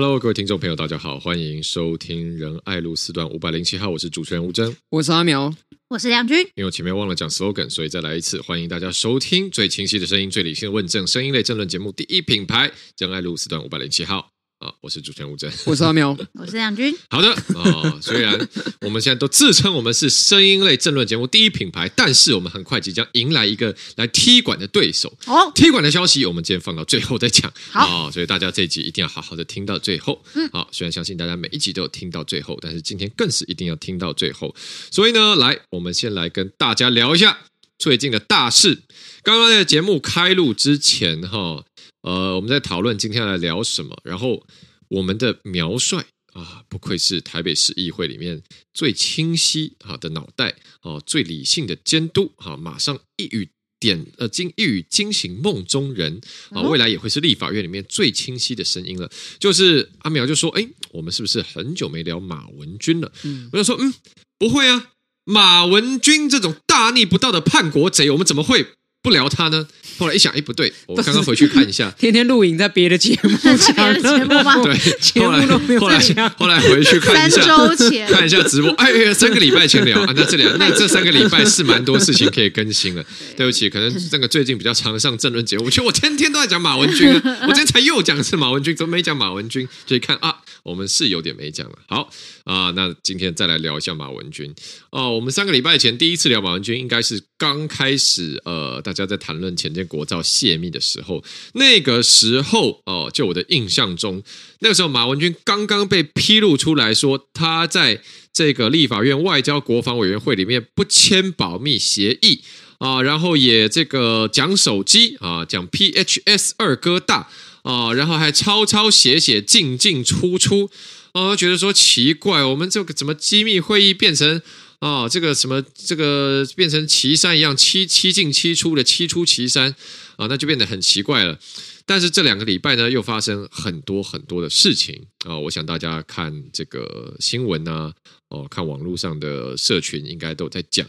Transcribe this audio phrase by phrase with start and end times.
[0.00, 5.52] Hello，各位听众朋友，大家好，欢迎收听仁爱路四段五百零七号，我是主持人吴峥，我是阿苗，
[5.88, 6.38] 我是梁军。
[6.54, 14.30] 因为我前面忘了讲 slogan，所以再来一次，欢迎大家收听最清晰的声音、最理性的问政、声音类政论节目第一品牌仁爱路四段五百零七号。
[14.58, 16.92] 啊，我是主持人吴峥，我是阿喵， 我是梁军。
[17.10, 18.36] 好的啊，虽然
[18.80, 25.16] 我们现在都自称我们是声音类政论节目第一品牌，但是我们很快即将迎来一个来踢馆的对手。
[25.26, 27.52] 哦，踢馆的消息我们今天放到最后再讲。
[27.70, 30.20] 好，所以大家这一集一定要好好的听到最后。
[30.34, 34.52] 嗯，好，虽然相信大家每一集都有听到最后，但是今天更是一定要听到最后。
[34.90, 37.38] 所以呢，来，我们先来跟大家聊一下
[37.78, 38.82] 最近的大事。
[39.22, 41.64] 刚刚在节目开录之前，哈。
[42.08, 44.42] 呃，我们在讨论今天要来聊什么，然后
[44.88, 56.18] 我们的苗帅啊，不愧是台北市议会里面最清晰啊的脑袋啊，最理性的监督啊，马上一语点呃惊一语惊醒梦中人
[56.48, 59.10] 啊，未来也会是立法院里面最清晰的声音了。
[59.38, 63.12] 就是阿苗就说，哎，我们是不是很久没聊马文君了？
[63.24, 63.92] 嗯，我就说，嗯，
[64.38, 64.92] 不会啊，
[65.24, 68.68] 马文君这种大逆不道的叛国贼，我们怎么会？
[69.08, 69.66] 不聊他呢？
[69.98, 74.62] 后来一想，哎，不对，我刚刚回去看一下， 天天录影在别的节目讲节目吗？
[74.62, 75.98] 对，节目都没有后来
[76.36, 83.04] 后来回去看一下，三周前看一下直播，哎，三个礼拜前聊啊，那这里 那这三个礼拜是蛮多事情可以更新了。
[83.36, 87.08] 对不起，可能这个最近比较常上政论节目，我觉得我天天都在讲马文君，
[87.42, 89.66] 我今天才又讲是马文君，怎么没讲马文君？
[89.86, 90.36] 就一看啊，
[90.68, 91.78] 我们是有点没讲了。
[91.88, 92.10] 好
[92.44, 94.54] 啊，那今天再来聊一下马文君
[94.90, 95.10] 哦。
[95.12, 101.24] 我们三个礼拜前第一次聊马文君，应该是刚开始呃，大家在谈论潜舰国造泄密的时候，
[101.54, 104.22] 那个时候哦，就我的印象中，
[104.60, 108.02] 那个时候马文君刚刚被披露出来说，他在
[108.32, 112.42] 这个立法院外交国防委员会里面不签保密协议
[112.78, 117.28] 啊，然后也这个讲手机啊，讲 PHS 二哥大
[117.68, 120.70] 啊，然后还抄抄写写进进出出
[121.12, 124.40] 啊，觉得说奇怪，我们这个怎么机密会议变成？
[124.80, 129.74] 啊、哦，这个什么，这个变成岐山一样，七七进七出的七出岐山
[130.16, 131.36] 啊，那就变得很奇怪了。
[131.84, 137.92] 但是这两个礼拜呢，又发生很多很多的事情啊、我想大家看这个新闻呢、
[138.28, 140.86] 哦，看网络上的社群应该都在讲，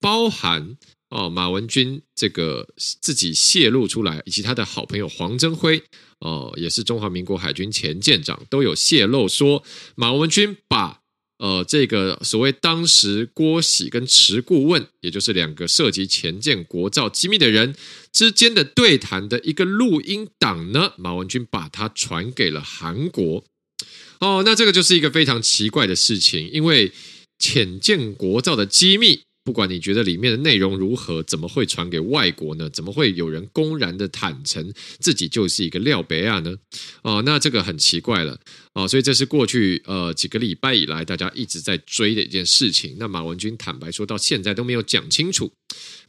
[0.00, 0.76] 包含
[1.10, 2.66] 哦马文君这个
[3.00, 5.80] 自己泄露出来，以及他的好朋友黄增辉
[6.20, 9.62] 哦，也是中华民国海军前舰长，都有泄露说
[9.94, 11.00] 马文君把。
[11.40, 17.76] 呃，这个所谓当时郭喜跟池顾问，也就是两个涉及前舰国造机密的人
[18.12, 23.44] 之间的对谈的一个录音档呢，马文君把它传给了韩国。
[24.18, 26.90] 哦，那这个就是一个非常奇怪的事情，因为
[27.38, 29.20] 浅见国造的机密。
[29.48, 32.68] 不管你觉得里面的内容如何，怎么会传给外国呢？
[32.68, 34.70] 怎么会有人公然的坦诚
[35.00, 36.54] 自己就是一个廖北亚呢？
[37.00, 38.38] 哦，那这个很奇怪了
[38.74, 42.96] 哦，所以这是过去呃几个礼拜以来大家一直在追的一件事情。
[42.98, 45.50] 那马文君坦白说到现在都没有讲清楚。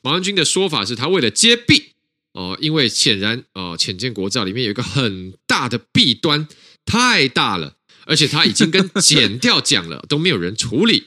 [0.02, 1.94] 马文君的说法是他为了揭弊
[2.34, 6.46] 哦，因为显然哦，浅见国造里面有一个很大的弊端，
[6.84, 11.06] 太大了，而且他已经跟 检调讲了，都没有人处理。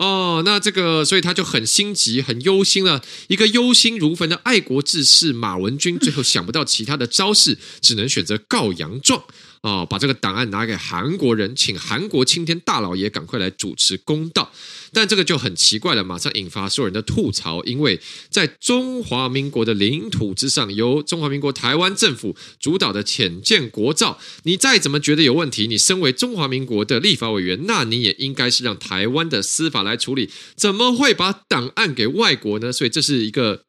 [0.00, 3.04] 哦，那这个，所以他就很心急、很忧心了。
[3.28, 9.22] 一个忧心如焚的爱国志士马文君，最后想不到其他的招式，只能选择告洋状。
[9.62, 14.50] 哦，把这个档案拿给韩国人，请韩国青天大老爷赶快来主持公道。
[14.92, 18.00] 但这个就很奇怪了，马上引发所有人的吐槽，因为
[18.30, 32.72] 在中华民国的领土之上，由中华民国台湾政府主导的浅见国造，你再怎么觉得有问题，你身为中华民国的立法委员，那你也应该是让台湾的司法来处理，怎么会把档案给外国呢？
[32.72, 33.64] 所以这是一个。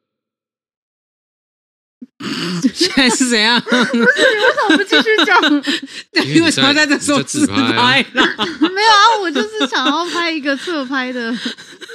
[2.72, 3.60] 现在是怎样？
[3.60, 4.06] 不是，你为
[4.54, 5.42] 什么不继续讲？
[6.26, 8.22] 因为为什么在这说自拍呢？
[8.36, 11.36] 没有啊，我就是想要拍一个侧拍的。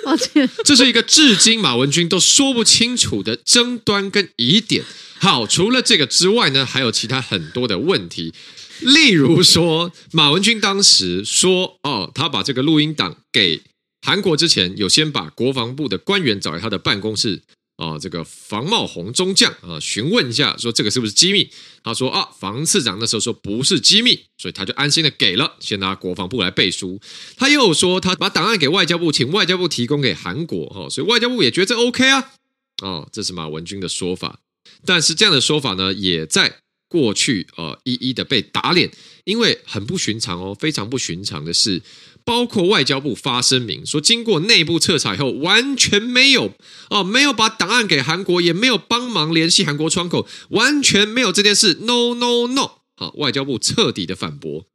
[0.03, 4.83] 抱歉，这是一个至今马文君都说不清楚的争端跟疑点。
[5.19, 8.33] 好，除了这个之外呢，还有其他很多的问题。
[8.79, 13.61] 例如说，马文君当时说，哦，他把这个录音档给
[14.05, 17.41] 韩国之前，有先把国防部的官员找来他的办公室。
[17.77, 21.49] 啊，这个房茂宏中将啊，询问一下，说这个是不是机密？
[21.83, 26.99] 他说啊，房次长那时候说不是机密，所以他就安心的给了，先拿国防部来背书。
[27.37, 32.33] 他又说他把档案给外交部，请外交部提供给韩国，哈，所以外交部也觉得这 OK 啊。
[32.81, 34.39] 哦，这是马文君的说法，
[34.83, 36.57] 但是这样的说法呢，也在
[36.89, 38.89] 过去呃一一的被打脸，
[39.23, 41.83] 因为很不寻常哦，非常不寻常的是。
[42.27, 46.51] 包括外交部发声明说，经过内部彻查以后，完全没有
[46.89, 51.75] 哦，没有把档案给韩国，也没有帮忙联系韩国窗口，完全没有这件事。
[51.83, 52.81] No No No！
[52.97, 54.65] 好，外交部彻底的反驳。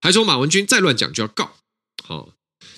[0.00, 1.52] 还说马文君再乱讲就要告。
[2.02, 2.30] 好。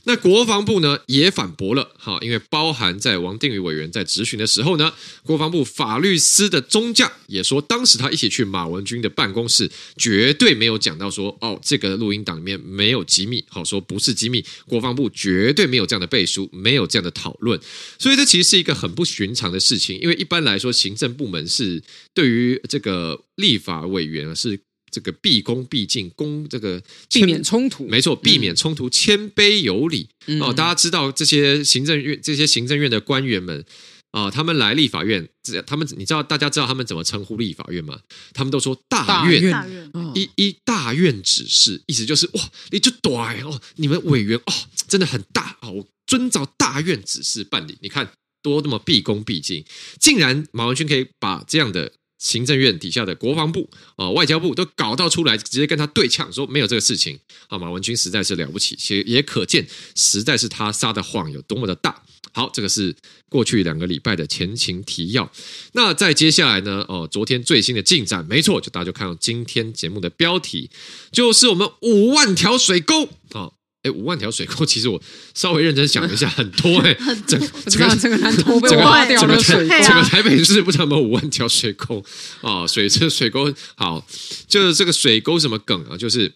[0.04, 4.92] 那国防部呢也反驳了，哈，因为包含在王定宇委员在质询的时候呢，
[5.22, 17.60] 国防部法律司的中将也说，当时他一起去马文君的办公室，绝对没有讲到说，哦，这个录音档里面没有机密，好说不是机密，国防部绝对没有这样的背书，没有这样的讨论，
[17.98, 21.82] 所以这其实是一个很不寻常的事情，因为一般来说，行政部门是
[22.14, 24.60] 对于这个立法委员是。
[24.90, 30.52] 这个毕恭毕敬，恭这个避免冲突，没错，避免冲突，谦卑有礼、嗯、哦。
[30.52, 33.64] 大家知道这些行政院这些行政院的官员们
[34.10, 35.28] 啊、哦，他们来立法院，
[35.66, 38.00] 他们你知道大家知道他们怎么称呼立法院吗？
[38.32, 44.52] 他们都说大院，大院一一大院指示，意思就是哇，你就短哦，你们委员哦，
[44.88, 47.76] 真的很大哦，我遵照大院指示办理。
[47.80, 48.10] 你看
[48.42, 49.64] 多那么毕恭毕敬，
[50.00, 51.92] 竟然马文君可以把这样的。
[52.18, 57.18] 行政院底下的国防部啊、外交部都搞到出来，直接跟他对呛，说没有这个事情
[57.48, 57.58] 啊。
[57.58, 62.02] 马文君实在是了不起，其实也可见，实在是他撒的谎有多么的大。
[62.32, 62.94] 好，这个是
[63.28, 65.32] 过去两个礼拜的前情提要。
[65.72, 66.84] 那再接下来呢？
[66.88, 70.70] 哦，昨天最新的进展，没错，就大家就看到今天节目的标题，
[71.10, 73.52] 就是我们五万条水沟啊。
[73.82, 75.00] 哎，五万条水沟， 其实我
[75.34, 76.94] 稍微认真想了一下，很多哎，
[77.26, 82.04] 整整个整个南投被挖掉了水沟，整个台北市不知道有没有五万条水沟
[82.42, 82.66] 啊？
[82.66, 84.04] 水这水沟好，
[84.48, 85.96] 就是这个水沟什么梗啊？
[85.96, 86.32] 就是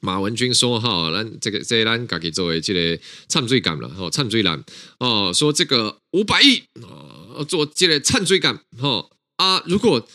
[0.00, 4.64] 马文君说哈，咱这个这咱家己作为这个灿水干了哈，灿水舰
[4.98, 10.08] 哦，说这个五百亿啊，做这个灿水干哈啊，如果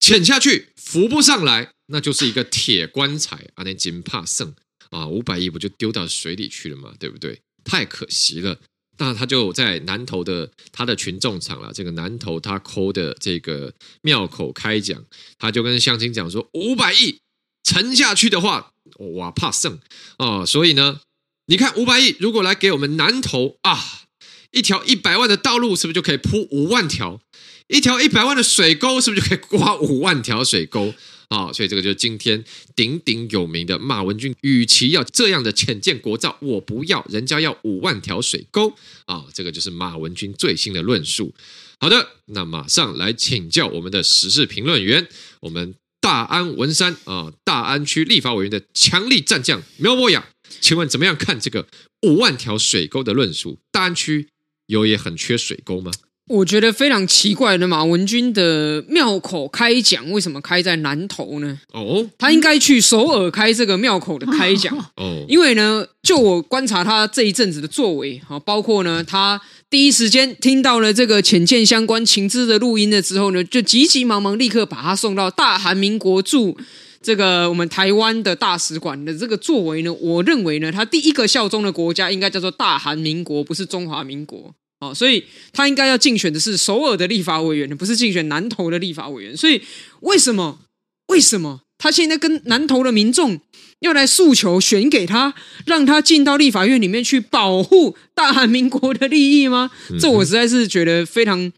[0.00, 4.54] 潜下去浮不上来，那就是一个铁棺材啊，那金怕剩。
[4.90, 6.92] 啊，五百亿不就丢到水里去了吗？
[6.98, 7.40] 对不对？
[7.64, 8.58] 太可惜了。
[9.00, 15.04] 那他就在南投的他的群众场了，这个南投他抠的这个庙口开讲，
[15.38, 17.20] 他就跟乡亲讲说，五百亿
[17.62, 19.78] 沉下去的话，我，怕剩
[20.16, 20.44] 啊。
[20.44, 21.00] 所以呢，
[21.46, 24.02] 你看五百亿如果来给我们南投啊，
[24.50, 27.20] 一条一百万的道路是不是就可以铺五万条？
[27.68, 30.94] 一条一百万的水沟是不是就可以挖五万条水沟？
[31.28, 32.42] 啊、所以这个就是今天
[32.74, 41.34] 鼎鼎有名的马文君，与其要这样的浅见国造，我不要，人家要五万条水沟啊、这个就是马文君最新的论述。
[41.80, 45.06] 好的，那马上来请教我们的时事评论员，
[45.40, 50.28] 我们大安文山啊、大安区立法委员的强力战将苗博雅，
[50.60, 51.68] 请问怎么样看这个
[52.02, 53.58] 五万条水沟的论述？
[53.70, 54.28] 大安区
[54.66, 55.92] 有也很缺水沟吗？
[56.28, 61.58] 我觉得非常奇怪的，马文君的庙口开讲为什么开在南投呢？
[61.72, 64.76] 哦，他应该去首尔开这个庙口的开讲。
[64.96, 69.40] 哦，因为呢，就我观察他这一阵子的作为，哈，包括呢，他
[69.70, 76.56] 第一时间听到了这个浅见相关情资的录音了之后呢，就急急忙忙立刻把他送到大韩民国驻
[77.00, 84.54] 这个我们台湾的大使馆的这个作为呢，我认为呢，他第一个效忠的国家应该叫做大韩民国，不是中华民国。
[84.80, 89.36] 哦，所以他应该要竞选的是首尔的立法委员，不是竞选南投的立法委员。
[89.36, 89.60] 所以
[90.00, 90.60] 为什么？
[91.08, 93.40] 为什么他现在跟南投的民众
[93.80, 95.32] 要来诉求选给他，
[95.64, 99.70] 让他进到立法院里面去保护大韩民国的利益吗？
[99.98, 101.50] 这我实在是觉得非常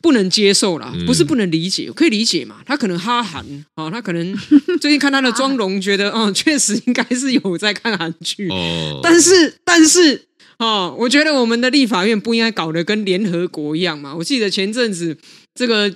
[0.00, 2.62] 不能接受啦，不是不能理解，可以理解嘛？
[2.64, 4.36] 他可能哈韩啊，他可能
[4.80, 8.48] 最近看他的妆容， 觉得嗯，确实应该是有在看韩剧。
[8.48, 10.27] 哦，但是，但是。
[10.58, 14.14] 哦，我觉得我们的立法院不应该搞得跟联合国一样嘛。
[14.16, 15.16] 我记得前阵子
[15.54, 15.94] 这个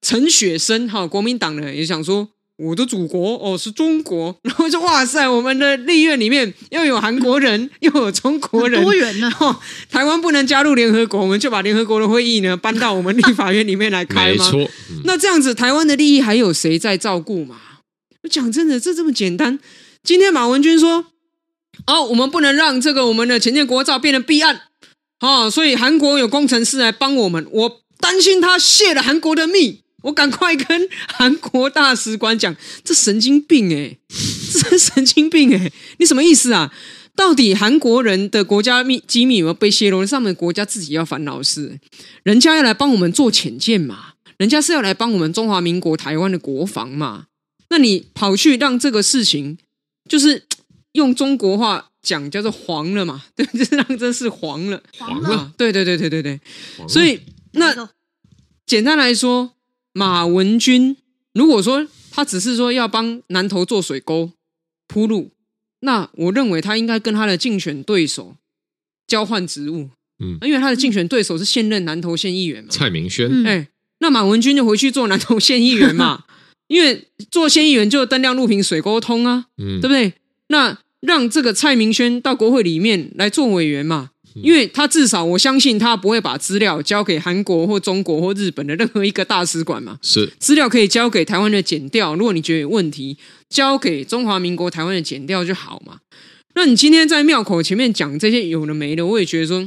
[0.00, 9.28] 陈雪生哈，国民党的也想说我的祖国哦是中国，然后就哇塞，我们的立院里面又有韩国人又有中国人，多元呢。
[9.40, 9.56] 哦，
[9.90, 14.44] 台湾不能加入联合国，我们就把联合国的会议呢搬到我们立法院里面来开吗？
[14.44, 14.70] 没错。
[14.90, 15.00] 嗯。
[15.04, 17.56] 那这样子，台湾的利益还有谁在照顾嘛？
[18.22, 19.58] 我讲真的，这这么简单。
[20.04, 21.06] 今天马文君说。
[21.86, 24.62] 哦，我们不能让这个我们的潜舰国造变成弊案，
[25.20, 33.98] 哦，所以韩国有工程师来帮我们，我担心他泄了韩国的密，我赶快跟韩国大使馆讲，这神经病诶，
[34.70, 36.72] 这神经病诶，你什么意思啊？
[37.14, 40.04] 到底韩国人的国家秘机密有没有被泄露？
[40.04, 41.78] 上面国家自己要烦恼事，
[42.24, 47.26] 人家要来帮我们做潜舰嘛，人家是要来帮我们中华民国台湾的国防嘛，
[47.70, 49.56] 那你跑去让这个事情
[50.08, 50.42] 就是。
[50.96, 56.22] 用中国话讲叫做黄了嘛， 对，就是让真是黄了，黄了，对对对对对。
[56.22, 56.40] 对，
[56.88, 57.20] 所以
[57.52, 57.88] 那
[58.66, 59.52] 简单来说，
[59.92, 60.96] 马文君
[61.32, 64.32] 如果说他只是说要帮南投做水沟
[64.88, 65.30] 铺路，
[65.80, 68.34] 那我认为他应该跟他的竞选对手
[69.06, 76.24] 交换职务，嗯，因为他的竞选对手是现任南投县议员嘛，蔡明轩，哎，那马文君就回去做南投县议员嘛。
[76.68, 80.12] 因为做县议员就灯亮路平水沟通啊，嗯，对不对？
[80.48, 80.76] 那
[81.06, 84.10] 让这个蔡明轩到国会里面来做委员嘛，
[84.42, 90.30] 因为他至少我相信他不会把资料交给韩国或中国或日本的任何一个大使馆嘛，是。
[90.38, 93.16] 资料可以交给台湾的检调，如果你觉得有问题，
[93.48, 96.00] 交给中华民国台湾的检调就好嘛。
[96.54, 99.66] 那你今天在庙口前面讲这些有的没的，我也觉得说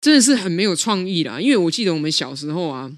[0.00, 1.40] 真的是很没有创意啦。
[1.40, 2.90] 因为我记得我们小时候啊，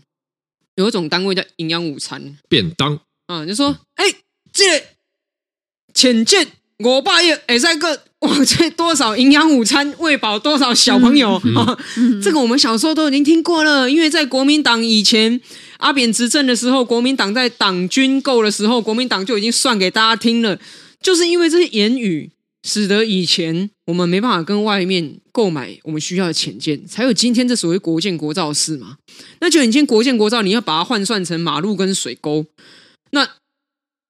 [0.77, 2.37] 有一种单位叫营养午餐。
[2.49, 3.01] 便当。
[3.27, 4.05] 啊，就说哎，
[4.53, 4.85] 这
[5.95, 6.47] 浅见
[6.83, 11.79] 我爸也哎在个哇，这多少营养午餐喂饱多少小朋友、嗯、啊？
[11.97, 15.41] 嗯、这个我们小时候都已经听过了，因为在国民党以前
[15.79, 20.59] 阿扁执政的时候，国民党在党军购的时候，国民党就已经算给大家听了，
[21.01, 22.31] 就是因为这些言语。
[22.67, 28.97] 使得以前我们没办法跟外面购买我们需要的潜舰，才有今天这所谓国建国造的事嘛。
[29.41, 32.47] 那就你今天国建国造，你要把它换算成马路跟水沟，
[33.11, 33.29] 那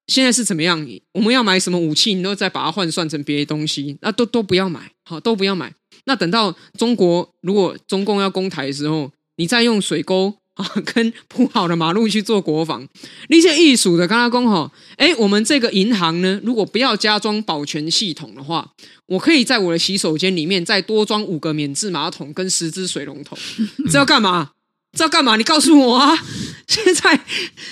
[0.07, 0.87] 现在是怎么样？
[1.13, 5.73] 我们要买什么武器，你都再把它换算成别的东西，那都都不要买，好，都不要买。
[6.07, 10.35] 那等到中国如果中共要攻台的时候，你再用水沟。
[10.55, 12.87] 啊，跟铺好的马路去做国防，
[13.29, 18.71] 那些艺术的，刚刚讲哈，哎，我们这个银行呢，如果不要加装保全系统的话，
[19.07, 23.37] 我可以在我的洗手间里面再多装五个免治马桶跟十支水龙头，
[23.91, 24.53] 这要干嘛？
[24.95, 25.37] 这要干嘛？
[25.37, 26.17] 你告诉我啊！
[26.67, 27.21] 现在，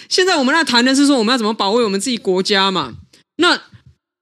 [0.09, 2.95] 现在我们在谈的是说，我们要怎么保卫我们自己国家嘛？
[3.37, 3.63] 那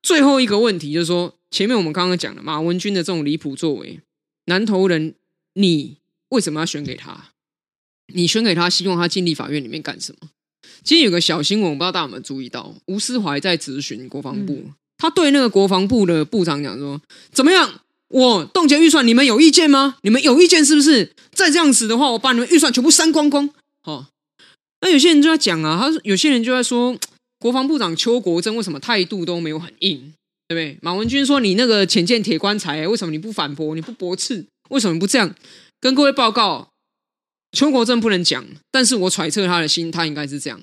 [0.03, 4.01] 最后一个问题就是说，前面我们刚刚讲的马文君的这种离谱作为，
[4.47, 5.15] 南投人，
[5.55, 5.97] 你
[6.29, 7.31] 为什么要选给他？
[8.15, 10.29] 你选给他，希望他进立法院里面干什么？
[10.85, 17.01] 今天有个小新闻，我不知道大家有没有注意到，吴思怀在质询国防部，嗯、他对那个国防部的部长讲说
[17.33, 17.83] ：“怎么样？
[18.11, 19.97] 我冻结预算，你们有意见吗？
[20.03, 21.13] 你们有意见是不是？
[21.33, 23.49] 再这样子的话，我把你们预算全部删光光。”
[23.85, 24.07] 哦，
[24.81, 26.97] 那有些人就在讲啊，他有些人就在说，
[27.39, 30.13] 国防部长邱国正为什么态度都没有很硬，
[30.49, 30.79] 对不对？
[30.83, 33.75] 马文君说：“你那个浅见铁棺材，为什么你不反驳？
[33.75, 34.45] 你不驳斥？
[34.71, 35.35] 为什么不这样？”
[35.81, 36.69] 跟各位报告。
[37.53, 40.61] 邱国正不能讲，但是我揣测他的心，他应该是这样。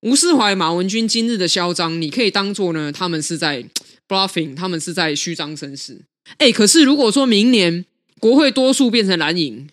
[0.00, 3.64] 吴思怀、马文君今日的嚣张，你可以当做呢，他们是在
[4.08, 6.00] bluffing，他们是在虚张声势。
[6.38, 7.84] 哎，可是如果说明年
[8.20, 9.68] 国会多数变成蓝营，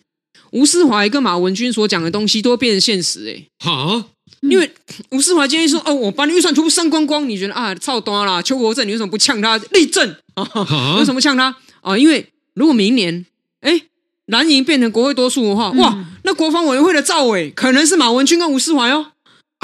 [0.52, 3.28] 吴思怀跟马文君所讲的东西都变成现实。
[3.28, 4.06] 哎，哈，
[4.42, 4.70] 因为
[5.10, 8.40] 吴思怀今天说，哦，我把你预算全部删光光，你觉得啊，操多啦？
[8.42, 10.96] 邱国正，你为什么不呛他立正啊？
[10.98, 11.96] 为什么呛他啊？
[11.98, 13.26] 因为如果明年，
[13.60, 13.82] 哎。
[14.28, 19.08] 蓝营变成国会多数的话，哇，那国防委员会的赵伟可能是马文君跟吴思怀哦。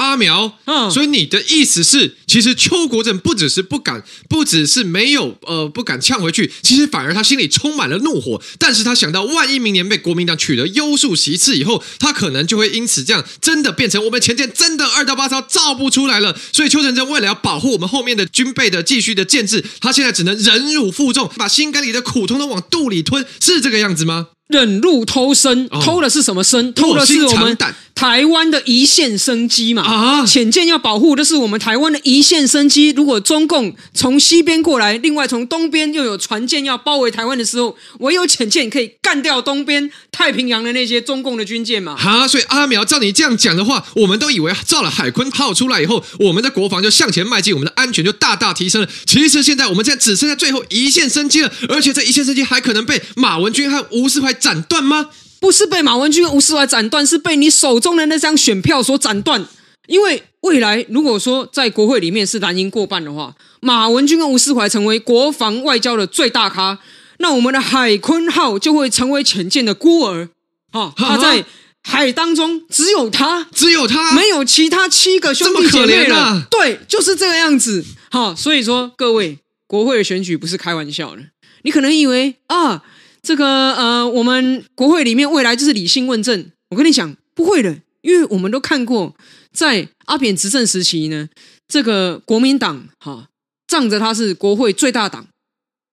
[0.01, 8.41] 阿苗，嗯，所以你的意思是，其实邱国正不只是不敢，不只是没有，呃，不敢呛回去，其实反而他心里充满了怒火。
[8.57, 16.35] 但是他想到，万一明年被国民党取得优数席次以后，他可能就会因此这样，真的变成我们前舰真的二到八招造不出来了。
[16.51, 24.29] 所以邱成正为了要保护我们后面的军备的继续的建制，他现在只能忍辱负重，把心肝里的苦通通往肚里吞，是这个样子吗？
[24.47, 26.73] 忍辱偷生，偷的是什么生？
[26.73, 27.57] 偷的是我们
[28.01, 29.83] 台湾的一线生机嘛！
[29.83, 32.89] 啊，潜舰要保护的是我们台湾的一线生机。
[32.89, 41.95] 如果中共从西边过来，另外从东边又有船舰要包围台湾的时候，唯有潜舰可以干掉东边太平洋的那些中共的军舰嘛！
[41.95, 48.89] 啊，所以阿苗，照你这样讲的话，我们都以为造了海鲲号出来以后，我们的国防就向前迈进，我们的安全就大大提升了。
[49.05, 54.33] 其实现在我们现在只剩下最后一线生机了，而且这一线生机还可能被马文君和吴世怀。
[54.33, 55.09] 斩断吗？
[55.41, 59.43] 不是被马文君、吴思怀斩断，是被你手中的那张选票所斩断。
[59.87, 66.77] 因为未来如果说在国会里面是蓝营过半的话，马文君跟吴思怀成为国防外交的最大咖，
[67.17, 70.29] 那我们的海鲲号就会成为潜舰的孤儿。
[70.71, 71.43] 啊，他在
[71.81, 76.45] 海当中只有他，只有他，没有其他七个兄弟姐妹了。
[76.51, 77.83] 对，就是这个样子。
[78.11, 81.23] 好，所以说各位，国会的选举不是开玩笑的。
[81.63, 82.83] 你可能以为啊。
[83.21, 86.51] 这个呃，我们国会里面未来就是理性问政。
[86.69, 89.15] 我跟你讲，不会的，因为我们都看过，
[89.53, 91.29] 在阿扁执政时期呢，
[91.67, 93.27] 这个国民党哈，
[93.67, 95.27] 仗着他是国会最大党，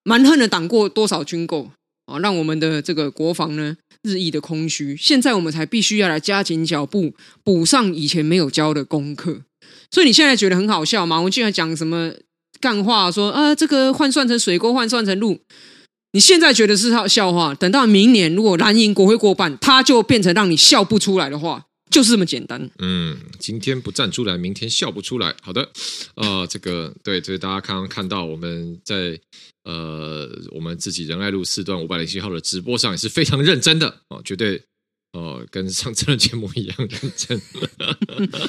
[0.03, 1.71] 蛮横的挡过多少军购
[2.05, 4.97] 啊，让我们的这个国防呢日益的空虚。
[4.97, 9.41] 现在我们才必须要来加紧脚步，补上以前没有教的功课。
[9.91, 12.13] 所以你现在觉得很好笑，马文君还讲什么
[12.59, 15.39] 干话，说啊，这个换算成水沟，换算成路。
[16.11, 22.69] 你现在觉得是他笑话，等到明年如果蓝营国会过半，它就变成让你笑不出来的话，就是这么简单。
[22.79, 25.35] 嗯，今天不站出来，明天笑不出来。
[25.41, 25.69] 好的，
[26.15, 29.19] 呃，这个对，这是大家刚刚看到我们在
[29.65, 34.59] 呃我们自己仁爱路四段五百零七号的直播上也是非常认真的哦，绝对
[35.13, 37.39] 哦，跟上次的节目一样认真。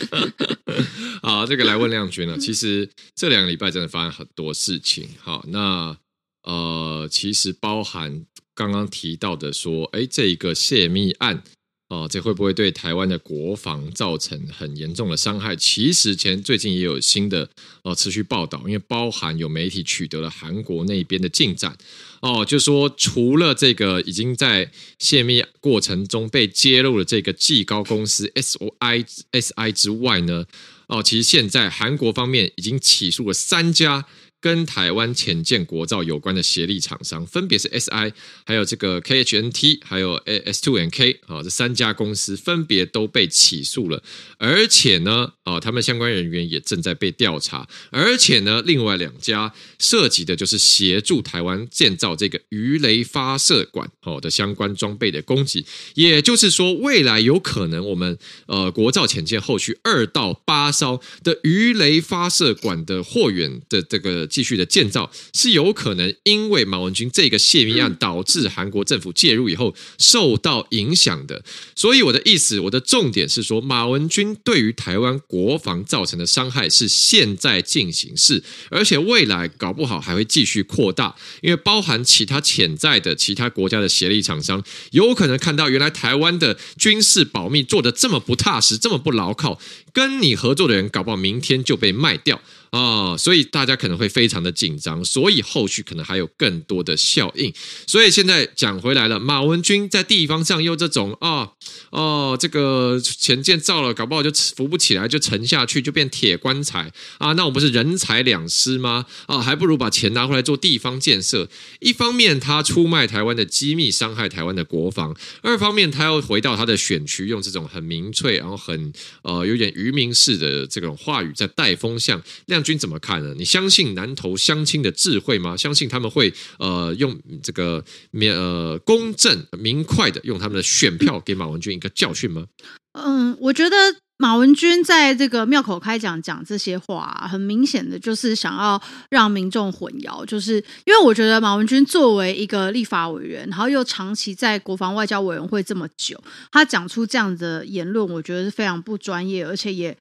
[1.23, 2.39] 好，这个来问亮君了。
[2.39, 5.07] 其实这两个礼拜真的发生很多事情。
[5.19, 5.95] 好，那
[6.43, 11.43] 呃，其实包含刚刚提到的说，哎，这一个泄密案。
[11.89, 15.57] 哦，这会不会对台湾的国防造成很严重的伤害？
[15.57, 17.51] 其实前最近也有新的
[17.83, 21.77] 哦持续报道，因为包含有媒体取得了韩国那边的进展
[22.23, 24.71] 哦，就说除了这个已经在
[25.01, 30.47] 泄密过程中被揭露的这个技高公司 S O I S I 之外呢，
[30.87, 34.07] 哦，其实现在韩国方面已经起诉了三家。
[34.41, 38.13] 跟台湾潜舰国造有关的协力厂商，分别是 SI，
[38.47, 44.03] 还有这个 KHNT，还有 s two nk 啊，这三家公司分别都被起诉了，
[44.39, 64.30] 而且呢，啊，他们相关人员也正在被调查，而且呢，另外两家涉及的就是协助台湾建造这个鱼雷发射管哦的相关装备的供给，也就是说，未来有可能我们呃国造潜舰后续二到八艘的鱼雷发射管的货源的这个。
[64.31, 71.43] 继续的建造是有可能因为马文君这个泄密案导致韩国政府介入以后受到影响的，
[71.75, 89.59] 所以我的意思，我的重点是说，马文君对于台湾国防造成的伤害是现在进行式，而且未来搞不好还会继续扩大，因为包含其他潜在的其他国家的协力厂商，有可能看到原来台湾的军事保密做的这么不踏实，这么不牢靠，
[89.93, 92.41] 跟你合作的人搞不好明天就被卖掉。
[92.71, 97.53] 啊、所以大家可能会非常的紧张，所以后续可能还有更多的效应。
[97.87, 101.51] 所以现在讲回来了，马文君在地方上又这种啊
[101.91, 107.33] 哦，这个潜舰造了，搞不好就浮不起来，就沉下去，就变铁棺材啊！
[107.33, 109.07] 那我不是人财两失吗？
[109.27, 111.49] 啊，还不如把钱拿回来做地方建设。
[111.81, 115.13] 一方面他出卖台湾的机密，伤害台湾的国防；
[115.43, 122.23] 二方面他又回到他的选区，用这种很民粹，然后很呃有点愚民式的这种话语在带风向。
[122.63, 123.35] 军怎么看呢？
[123.37, 125.57] 你相信南投乡亲的智慧吗？
[125.57, 132.47] 相信他们会呃用这个免呃公正明快的用他们的选票给马文君一个教训吗？
[132.93, 133.77] 嗯，我觉得
[134.17, 146.21] 马文君在这个庙口开讲讲这些话，很明显的就是想要让民众混淆，就是因为我觉得马文君作为一个立法委员，然后又长期在国防外交委员会这么久，
[146.51, 149.97] 他讲出这样的言论，我觉得是非常不专业，而且也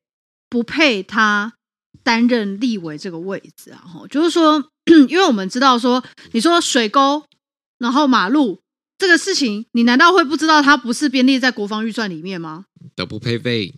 [0.49, 1.53] 不配他。
[2.03, 4.63] 担任立委这个位置啊，哈，就是说，
[5.09, 7.23] 因为我们知道说，你说水沟，
[7.77, 8.61] 然后马路
[8.97, 12.65] 这个事情，你难道会不知道它不是编列在国防预算里面吗？
[12.95, 13.75] 都不配备。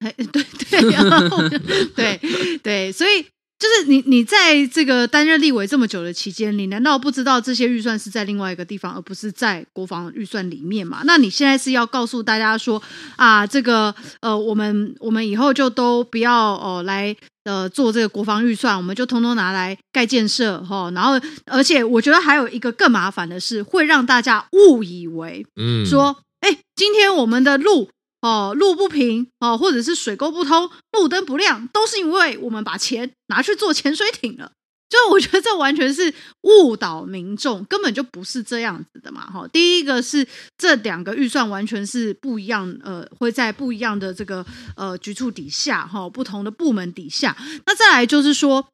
[0.00, 1.04] 哎，对 对、啊、
[1.94, 2.20] 对
[2.62, 3.26] 对，所以。
[3.60, 11.02] 就是你，你在这个担任立委这么久的期间，你难道不知道这些预算是在另外一个地方，而不是在国防预算里面吗？
[11.04, 12.82] 那你现在是要告诉大家说
[13.16, 17.14] 啊，这个呃，我们我们以后就都不要哦、呃、来
[17.50, 20.92] 呃做这个国防预算，我们就通通拿来盖建设哈、哦。
[20.94, 27.90] 然后，而且我觉得还有一个更麻烦的是，会让大家误以为，嗯，说，哎，今天我们的路。
[28.22, 34.52] 哦，路不平哦，或者是水沟不通、路灯不亮，都是因为我们把钱拿去做潜水艇了。
[34.90, 39.22] 就我觉得这完全是误导民众，根本就不是这样子的嘛。
[39.30, 40.26] 哈，第一个是
[40.58, 44.44] 这两个预算完全是不一样，呃，会在不一样的这个
[44.76, 47.36] 呃局处底下，哈，不同的部门底下。
[47.64, 48.66] 那再来就是说，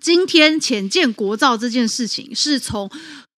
[0.00, 2.90] 今天潜舰国造这件事情是从。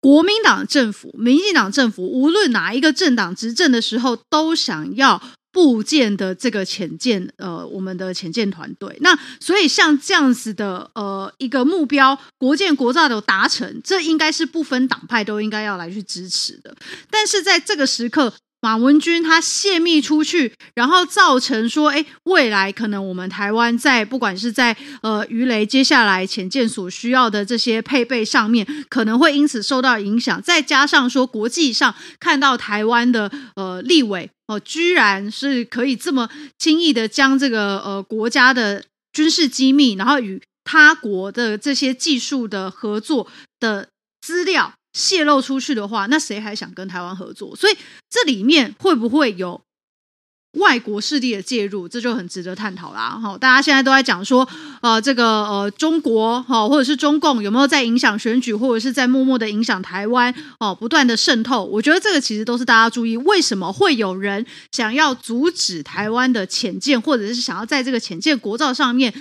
[0.05, 5.18] 国民党政府、民进党政府，无论哪一个政党执政的时候，都想要
[5.55, 8.95] 部件的这个潜舰，呃，我们的潜舰团队。
[9.01, 16.75] 那所以像这样子的，呃，一个目标，国建国造的达成，这应该是不分党派都应该要来去支持的。
[17.09, 18.35] 但是在这个时刻。
[18.64, 30.40] 马文君他泄密出去，然后造成说，哎，未来可能我们台湾在不管是在呃鱼雷接下来潜舰所需要的这些配备上面，可能会因此受到影响。
[30.40, 36.29] 再加上说国际上看到台湾的呃立委哦、居然是可以这么
[36.59, 43.27] 轻易的将这个呃国家的军事机密，然后与他国的这些技术的合作
[43.59, 43.89] 的
[44.21, 44.73] 资料。
[44.95, 47.57] 泄露出去的话，那谁还想跟台湾合作？
[47.57, 47.77] 所以
[48.09, 49.61] 这里面会不会有
[50.55, 51.88] 外国势力的介入？
[51.88, 53.19] 这就很值得探讨啦。
[53.21, 54.49] 好，大家现在都在讲说，
[54.81, 61.64] 呃，这个呃，中国哈，或者是中共有没有在影响选举，或者是在默默的影响台湾哦，不断的渗透。
[61.64, 69.12] 我觉得这个其实都是大家注意，为什么会有人想要阻止台湾的潜舰，或者是想要在这个潜舰国造上面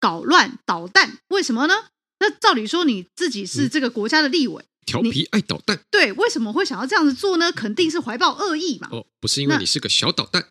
[0.00, 1.18] 搞乱捣蛋？
[1.28, 1.74] 为什么呢？
[2.18, 4.64] 那照理说你自己是这个国家的立委。
[4.86, 5.80] 调皮爱捣蛋。
[5.90, 7.50] 对，为什么会想要这样子做呢？
[7.50, 8.88] 肯定是怀抱恶意嘛。
[8.92, 10.46] 哦，不是因为你是个小捣蛋。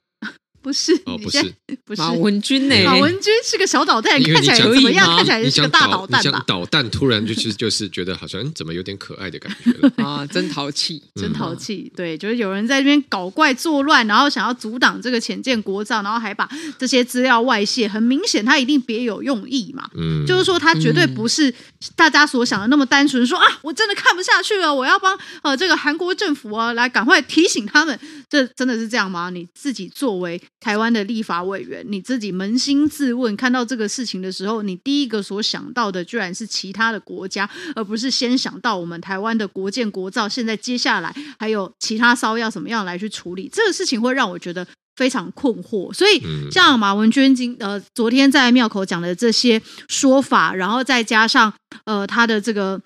[0.66, 1.54] 不是哦，不是，
[1.86, 2.76] 不是马文君呢？
[2.86, 5.16] 马文君是个小导弹，看起来怎么样？
[5.16, 6.44] 看起来是个大导弹吧？
[6.48, 10.26] 导弹，突然就是就是觉得好像怎么有点可爱的感觉了 啊！
[10.26, 11.92] 真淘气，真淘气。
[11.96, 16.50] 对，就是有人在这边搞怪作乱，然后想要阻挡这个浅见国造，然后还把
[16.80, 19.88] 这些资料外泄，很明显他一定别有用意嘛。
[19.96, 21.54] 嗯，就是说他绝对不是
[21.96, 29.30] 大家所想的那么单纯，说啊，我真的看不下去了，我要帮呃这个韩国政府啊来赶快提醒他们，这真的是这样吗？
[29.30, 30.42] 你自己作为。
[30.66, 40.28] 台湾的立法委员，你自己扪心自问，看到这个事情的时候，你第一个所想到的居然是其他的国家，而不是先想到我们台湾的国建国造。
[40.28, 45.94] 现在接下来还有其他骚要怎么样来去处理这个事情，会让我觉得非常困惑。
[45.94, 52.82] 所以，像马文娟今呃昨天在庙口讲的这些说法，然后再加上呃他的这个。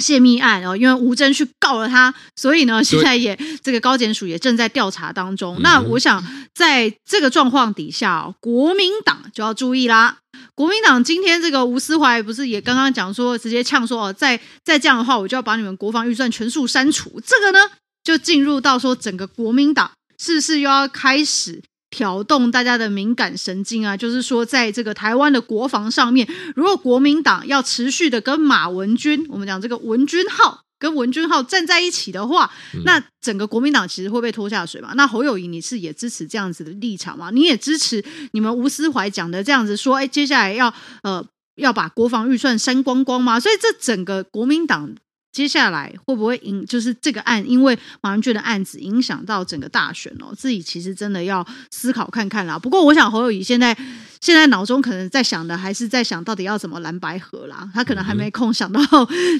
[0.00, 5.56] 泄密案哦，因为吴峥去告了他，所以呢，现在也这个高检署也正在调查当中。
[5.60, 6.22] 那我想，
[6.54, 10.18] 在这个状况底下哦，国民党就要注意啦。
[10.54, 17.20] 国民党今天这个吴思怀不是也刚刚讲说，直接呛说哦，再再这样的话，我就要把你们国防预算全数删除。
[17.24, 17.58] 这个呢，
[18.04, 21.62] 就进入到说整个国民党是不是又要开始？
[21.90, 32.50] 挑动大家的敏感神经啊，就是说，在这个台湾的国防上面，如果国民党要持续的跟马文君，我们讲这个文君号跟文君号站在一起的话，
[32.84, 34.92] 那整个国民党其实会被拖下水嘛。
[34.94, 37.30] 那侯友宜，你是也支持这样子的立场吗？
[37.30, 43.38] 你也支持你们吴思怀讲的这样子说，哎，接下来要呃要把国防预算删光光吗？
[43.40, 44.94] 所以这整个国民党。
[45.36, 52.58] 接下来会不会影，就是这个案，因为马文俊的案子影响到整个大选哦，自己其实真的要思考看看啦。
[52.58, 53.76] 不过我想侯友谊现在
[54.18, 58.80] 现在脑中可能在想的还是在想到底要怎么蓝白合啦，他可能还没空想到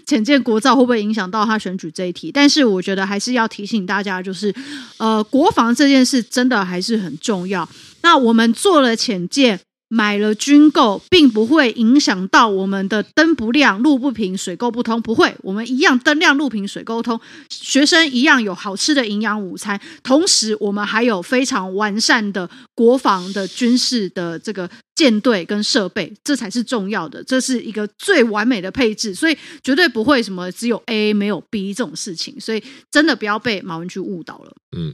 [0.04, 2.30] 浅见国造会不会影响到他选举这一题。
[2.30, 4.54] 但是我觉得还是要提醒大家，就是
[4.98, 7.66] 呃，国防这件事真的还是很重要。
[8.02, 9.58] 那我们做了潜舰。
[9.88, 34.52] 买了军购，并不会影响到我们的灯不亮、路不平、水沟不通，不会，我们一样灯亮、路平、水沟通，学生一样有好吃的营养午餐，同时我们还有非常完善的国防的军事的这个舰队跟设备，这才是重要的，这是一个最完美的配置，所以绝对不会什么只有 A 没有 B 这种事情，所以真的不要被马文君误导了。
[34.76, 34.92] 嗯，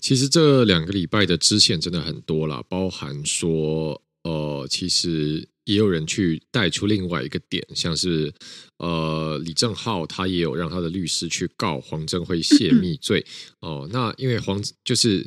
[0.00, 4.00] 其实这两个礼拜的支线真的很多了，包含说。
[4.26, 8.32] 呃，其实也有人去带出另外一个点，像是
[8.78, 13.24] 呃李正浩，他也有让他的律师去告黄镇辉泄密罪
[13.60, 13.88] 哦、呃。
[13.92, 15.24] 那因为黄就是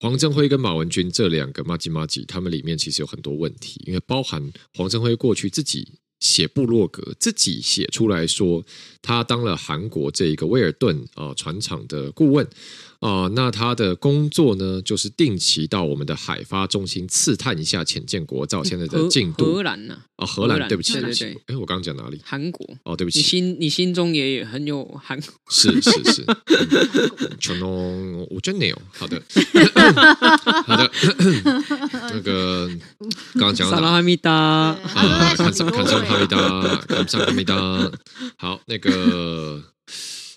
[0.00, 5.86] 黄镇辉跟马文君这两个麻吉麻吉，他们里面其实有很多问题，因为包含黄镇辉过去自己
[6.18, 8.64] 写部落格，自己写出来说
[9.00, 12.44] 他当了韩国这一个威尔顿啊、呃、船厂的顾问。
[13.00, 19.44] 啊、呃，那他的工作呢，就是定期到我们的海发中心刺探一下浅见国造现在的进度。
[19.54, 19.98] 荷兰呢？
[20.16, 21.24] 啊，荷兰，对不起，对不起。
[21.46, 22.20] 哎，我刚刚讲哪里？
[22.24, 22.66] 韩国。
[22.84, 23.18] 哦，对不起。
[23.18, 25.30] 你心你心中也很有韩国。
[25.50, 26.24] 是是是。
[27.40, 28.80] 全龙，我真的有。
[28.92, 29.20] 好的。
[30.66, 30.90] 好的。
[32.12, 32.68] 那个
[33.34, 33.76] 刚刚讲到。
[33.76, 34.32] 萨拉哈密达。
[34.32, 37.90] 啊，看上看上哈密达，看上哈密达。
[38.36, 39.62] 好，那个。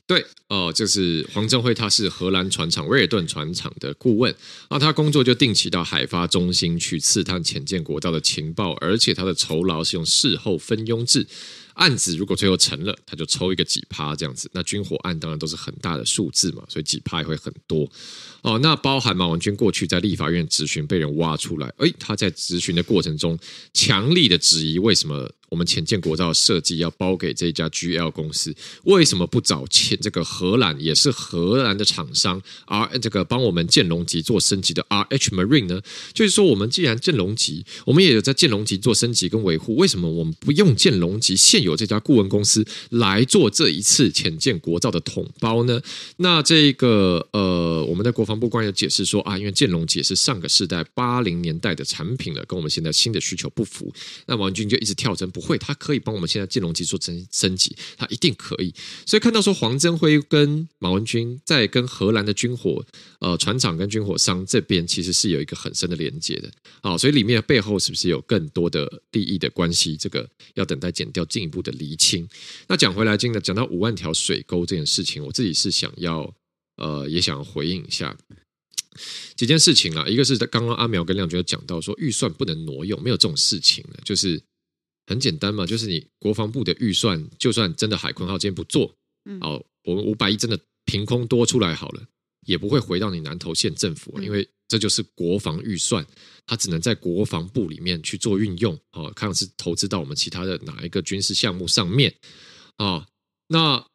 [0.07, 4.33] 对，哦、呃，就是黄镇辉，他是荷兰船厂威尔顿船厂的顾问，
[4.69, 11.27] 那他工作就定期到海发中心去刺探潜舰国道的情报，而且他的酬劳是用事后分佣制，
[11.73, 14.49] 案子如果最后成了，他就抽一个几趴这样子。
[14.53, 17.91] 那军火案当然都是很大的数字嘛，所以几趴也会很多
[18.43, 18.57] 哦。
[18.59, 23.37] 那包含马文君过去在立法院质询被人挖出来，诶，他在质询的过程中
[23.73, 25.29] 强力的质疑为什么。
[25.49, 35.81] 我们潜舰国造设计要包给这家 GL 公司，为什么不找潜这个荷兰也是荷兰的厂商 R 这个帮我们建龙级做升级的 RH Marine 呢？
[36.13, 45.81] 就是说，我们既然建龙级，我们也有在建龙级做升级跟维护，为什么我们不用建龙级现有这家顾问公司来做这一次潜舰国造的统包呢？
[46.17, 53.93] 那这个呃，我们的国防部官员解释说啊，因为建龙级也是上个世代八零年代的产品了，跟我们现在新的需求不符，
[54.25, 55.31] 那王军就一直跳针。
[55.37, 58.73] 不会，他可以帮我们现在金融机做升升级，他一定可以。
[59.05, 62.83] 所以看到说黄镇辉跟马文君在跟荷兰的军火
[63.19, 69.95] 呃船厂跟军火商这边其实是有一个很深的连接的啊，所以里面背后是不是有更多的利益的关系？
[69.95, 72.27] 这个要等待检调进一步的厘清。
[72.67, 76.33] 那讲回来，今天讲到五万条水沟这件事情，我自己是想要
[76.77, 78.17] 呃也想回应一下
[79.35, 84.41] 几件事情啊，一个是刚刚阿苗跟亮君讲到说预算不能挪用，没有这种事情的，就是。
[85.07, 88.93] 很简单嘛，就是你国防部的预算，就算真的海鲲号今天不做，
[89.41, 92.03] 哦，我们五百亿真的凭空多出来好了，
[92.45, 96.05] 也不会回到你南投县政府，因为这就是国防预算，
[96.45, 102.13] 它只能在国防部里面去做运用哦，看是投资到我们其他的哪一个军事项目上面
[102.75, 103.07] 啊？
[103.47, 103.87] 那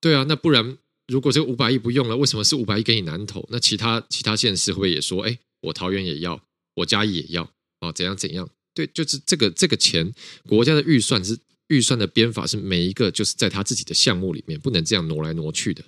[0.00, 3.46] 对啊，那不然如果这个五百亿不用了，为什么是五百亿给你南投？
[3.50, 6.42] 那其他其他县市会不会也说，哎，我桃园也要，
[6.74, 7.42] 我嘉义也要
[7.80, 7.92] 啊？
[7.92, 8.48] 怎样怎样？
[8.74, 10.12] 对，就是这个这个钱，
[10.48, 15.82] 国家的预算是预算的编法是每一个就是在他自己的项目里面，不能这样挪来挪去的。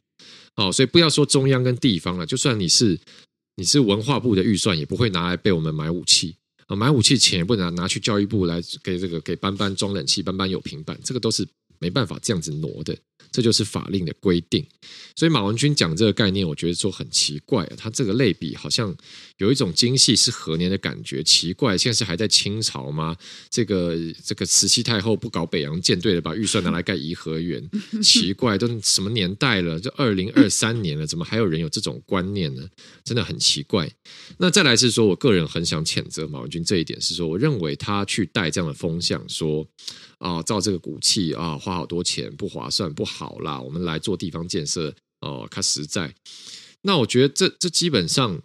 [0.54, 2.98] 哦，所以不要说中央跟地方了，就算你是
[3.56, 6.34] 你是文化部的预算，也不会拿来被我们买武器
[6.68, 11.46] 啊，买武器钱也不能拿拿去教育部来给这个给班班装冷气，班班有平板，这个都是
[11.78, 12.96] 没办法这样子挪的。
[13.32, 14.64] 这就是法令的规定，
[15.14, 17.72] 所以马文君讲这个概念，我觉得说很奇怪啊。
[17.76, 18.94] 他这个类比好像
[19.36, 23.14] 有一种精细是何年的感觉，奇怪，现在是还在清朝吗？
[23.50, 27.62] 这个这个慈禧太后不搞北洋舰队了，把预算拿来盖颐和园，
[28.02, 29.78] 奇怪，都什么年代了？
[29.78, 32.66] 就二零二三年了，怎么还有人有这种观念呢？
[33.04, 33.90] 真的很奇怪。
[34.38, 39.66] 那再来是说，我个人很想谴责马文君这一点，是说，我认为他去带这样的风向，说。
[40.18, 43.58] 啊，造这个骨气啊，花好多钱不划算，不好啦。
[43.58, 46.14] 我们来做地方建设哦，看实在。
[46.82, 48.38] 那我觉得这这基本上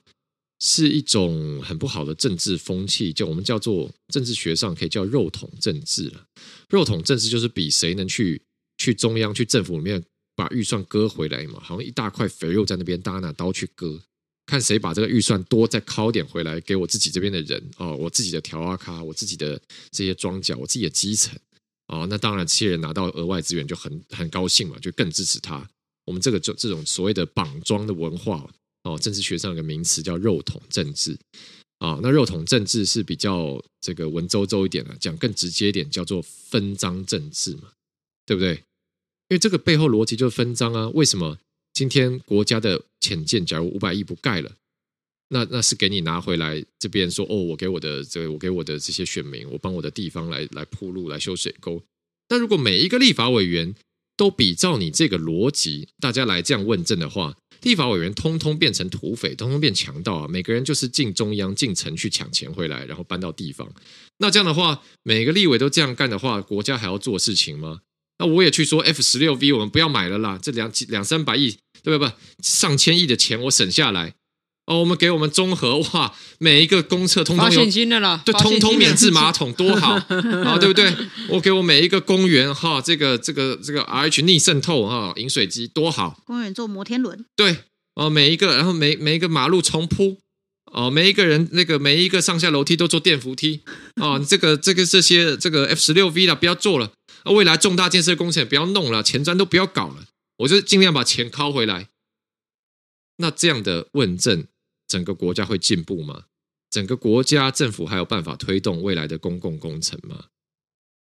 [0.59, 6.23] 是一种很不好的政治风气，就我们叫做政治学上可以叫肉桶政治了。
[6.69, 8.41] 肉桶政治就是比谁能去
[8.77, 10.01] 去中央去政府里面
[10.35, 14.01] 把预算割回来嘛，好像一大块肥肉在那边，大家拿刀去割，
[14.45, 19.59] 看谁把这个预算多再拷点回来给我自己这边的人哦，我自己的条阿卡，我自己的
[19.91, 21.37] 这些庄脚，我自己的基层。
[21.91, 25.69] 哦，那当然，这些人拿到额外资源就很很高兴嘛，就更支持他。
[26.05, 28.49] 我们这个就这种所谓的绑桩的文化
[28.83, 31.17] 哦，政治学上有个名词叫肉桶政治
[31.79, 31.99] 啊。
[32.01, 37.73] 那肉桶政治是比较这个文绉绉一点的，讲更直接一点叫做分赃政治嘛，
[38.25, 38.53] 对不对？
[38.53, 40.87] 因为这个背后逻辑就是分赃啊。
[40.93, 41.37] 为什么
[41.73, 44.51] 今天国家的潜舰假如五百亿不盖了？
[45.33, 51.81] 那那是给你拿回来这边说哦，我给我的这个，我给我的这些选民，我帮我的地方来来铺路，来修水沟。
[52.27, 53.73] 但如果每一个立法委员
[54.17, 60.27] 都比照你这个逻辑，大家来这样问政的话，立法委员通通变成土匪，通通变强盗啊！
[60.27, 63.71] 每个人就是进中央、进城去抢钱回来，然后搬到地方。
[64.17, 67.79] 那这样的话，每个立委都这样干的话，国家还要做事情吗？
[68.19, 72.13] 那我也去说 F 十六 V，我们不要买了啦，这两两三百亿，对不对？
[72.43, 74.15] 上千亿的钱我省下来。
[74.71, 79.95] 哦，我们给我们综合哇，每一个公厕通通有现金的啦，对，通通免治马桶多好
[80.45, 80.95] 啊，对不对？
[81.27, 86.21] 我给我每一个公园哈，这个这个这个 RH 逆渗透哈，饮水机多好。
[86.25, 87.57] 公园做摩天轮，对
[87.95, 90.19] 哦，每一个，然后每每一个马路重铺
[90.71, 93.59] 哦，每一个人那个每一个上下楼梯都做电扶梯
[94.01, 96.93] 哦，这个这个这些这个 F 十六 V 啦，不要做了，
[97.25, 100.05] 未来重大建设工程不要弄了，前瞻都不要搞了，
[100.37, 101.87] 我就尽量把钱拷回来。
[103.17, 104.45] 那这样的问政。
[104.91, 106.25] 整个国家会进步吗？
[106.69, 110.25] 整个国家政府还有办法推动未来的公共工程吗？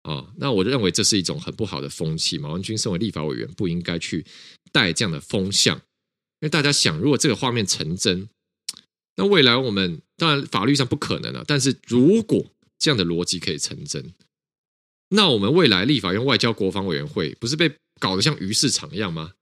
[0.03, 2.37] 啊、哦，那我认为这是一种很不好的风气。
[2.37, 4.27] 马文君身为立法委员，不应该去
[4.73, 5.77] 带这样的风向。
[5.77, 8.29] 因为大家想，如果这个画面成真，
[9.15, 11.45] 那未来我们当然法律上不可能了。
[11.47, 12.45] 但是如果
[12.81, 14.15] 这样的逻辑可以成真，
[15.11, 19.35] 那我们未来立法院外交国防委员会不是被搞得像鱼市场一样吗？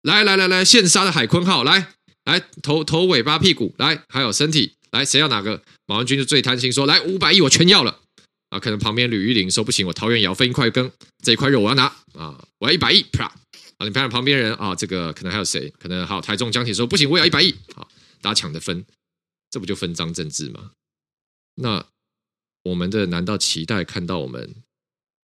[0.00, 1.97] 来来来来，现杀的海鲲号来！
[2.28, 5.62] 来头头尾巴屁股来，还有身体来，谁要哪个？
[5.86, 8.02] 马文君就最贪心，说来五百亿我全要了
[8.50, 8.60] 啊！
[8.60, 10.92] 可能旁边吕玉玲说不行，我桃园也要分一块羹，
[11.24, 12.38] 这一块肉我要拿啊！
[12.58, 13.86] 我要一百亿，啪啊！
[13.86, 15.72] 你看看旁边人啊，这个可能还有谁？
[15.78, 17.88] 可能还有台中江铁说不行，我也要一百亿，好，
[18.20, 18.84] 大家抢着分，
[19.48, 20.72] 这不就分赃政治吗？
[21.54, 21.86] 那
[22.64, 24.54] 我们的难道期待看到我们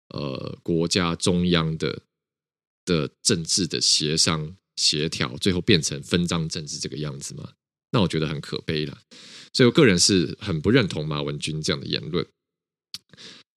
[0.09, 2.01] 呃国家中央的
[2.87, 4.57] 的政治的协商？
[4.77, 7.51] 协调最后变成分赃政治这个样子吗？
[7.93, 8.99] 那我觉得很可悲了。
[9.53, 12.27] 所以我个人是很不认同马文君这样的言论。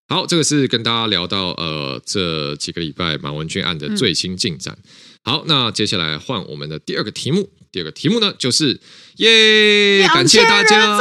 [0.08, 4.78] 好，这个是跟大家聊到呃这几个礼拜马文君案的最新进展。
[4.84, 4.90] 嗯
[5.24, 7.50] 好，那接下来换我们的第二个题目。
[7.72, 8.80] 第二个题目呢，就是
[9.18, 10.98] 耶，感谢大家，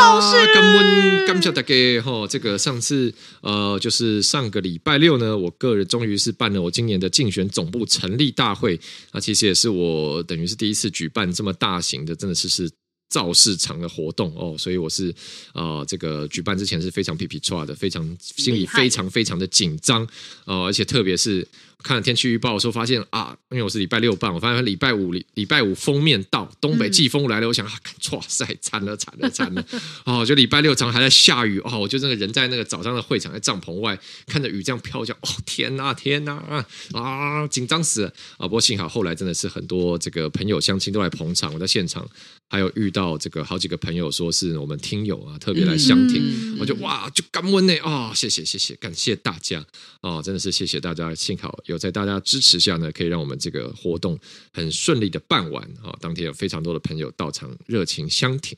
[0.54, 2.26] 感恩感谢大家哈。
[2.28, 8.78] 这个上次呃，就是上个礼拜六呢，我个人终于是办了我今年的竞选总部成立大会。
[9.12, 12.70] 那其实也是我等于是第一次举办这么大型的，真的是是。
[13.08, 15.10] 造市场的活动哦，所以我是
[15.52, 20.02] 啊、呃，这个举办之前是非常皮皮抓的，非常心里非常非常的紧张
[20.44, 21.46] 哦，而且特别是
[21.82, 27.72] 看了天气预报的时候，发现啊，因为我是礼拜六办，我发现礼拜五礼礼拜五封面到，东北季风来了，我想啊，
[28.12, 29.64] 哇塞，惨了惨了惨了
[30.04, 30.24] 哦！
[30.26, 38.08] 就礼拜六早上还在下雨哦，我就那个人在那个早上的会场在帐篷外看着雨这样飘下，哦天哪天呐啊啊，紧张死了
[38.38, 38.42] 啊！
[38.42, 42.08] 不过幸好后来真的是很多这个朋友相亲都来捧场，我在现场
[42.48, 49.64] 还有遇到这个好几个朋友说是我们听友啊特别来相听，嗯、我就哇就感恩呢啊，谢谢谢谢感谢大家
[50.00, 51.76] 哦，真的是谢谢大家，幸好有。
[51.78, 54.18] 在大家支持下呢，可以让我们这个活动
[54.52, 55.94] 很顺利的办完啊！
[56.00, 58.56] 当天有非常多的朋友到场，热情相挺。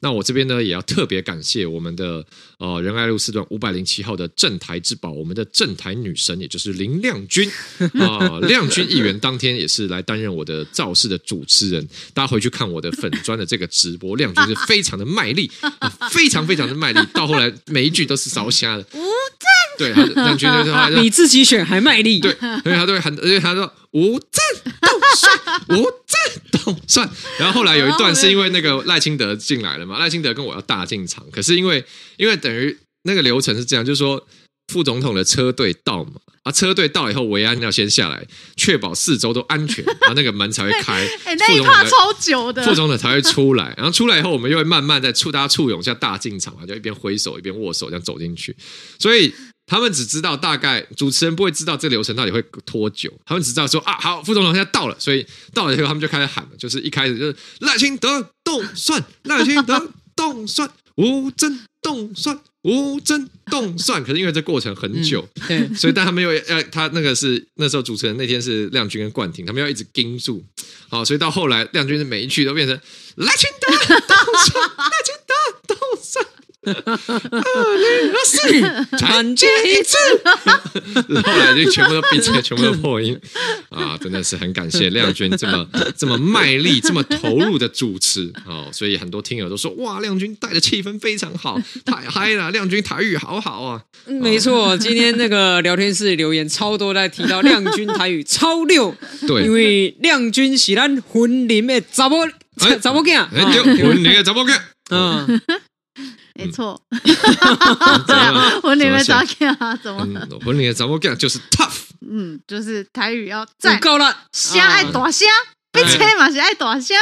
[0.00, 2.24] 那我这边呢，也要特别感谢我们的
[2.58, 7.48] 呃仁爱路四段五百零七号的镇台之宝，我们的镇台女神，也就是林亮君
[8.00, 11.86] 啊，亮君议员当天也是来担任我的造势的主持人。
[12.12, 18.86] 大家回去看我的粉砖的这个直播，亮君是非常的卖力啊，非常非常的卖力，到后来每一句都是烧瞎的。
[19.78, 22.32] 对，亮君就是说 你自己选还卖力，对，
[22.62, 27.10] 所以他都会很，而且他说无证动算，无证动算。
[27.38, 31.84] 然后后来有一段是因为那个赖清德进来了嘛，赖清德跟我要大进场，可是因为
[32.16, 34.26] 因为等于那个流程是这样，就是说
[34.72, 36.12] 副总统的车队到嘛，
[36.44, 48.56] 啊，车队到以后维安要先下来，确保四周都安全，然后那个门才会开， 哎，那一趴超久的，副总统才会出来，然后出来以后我们又会慢慢在簇大家簇拥下大进场嘛，就一边挥手一边握手这样走进去，
[48.98, 49.32] 所以。
[49.66, 53.12] 他们只知道大概，主持人不会知道这流程到底会拖久。
[53.24, 64.04] 他们只知道说啊，好，副总统现在到了，所以到了以后他们就开始喊了，就是一开始就是赖清德动算，赖清德动算，无真动算，无真动算。
[64.04, 70.44] 可是因为这过程很久，嗯、所以但他们又要他那个是那时候主持人那天是亮君跟冠廷，他们要一直盯住，
[70.90, 72.78] 好，所以到后来亮君的每一句都变成
[73.16, 76.26] 赖清德动算，赖清德动算。
[76.66, 79.96] 二零二四，团结一致。
[81.22, 83.18] 后来就全部都闭嘴，全部都破音
[83.70, 83.96] 啊！
[84.00, 88.68] 真的是很感谢亮君这么 这么卖力、这么投入的主持哦。
[88.72, 92.50] 所以很多听友都说：“哇，亮君带的气氛非常好，太嗨了！
[92.50, 98.94] 亮君台语好好啊。”没错，今天那个聊天室留言超多，在提到亮君台语超六。
[99.26, 102.18] 对，因为亮君是咱婚礼的查某
[102.80, 104.58] 查某囝，哎，婚礼的查某囝，
[104.90, 105.40] 嗯。
[106.34, 106.80] 没错，
[108.06, 110.04] 对啊，婚礼的查某囝啊，怎么？
[110.44, 113.78] 婚礼的查某囝就是 tough，嗯，就是台语要赞。
[113.78, 115.28] 够了，声爱大声，
[115.72, 116.96] 并且嘛是爱大声，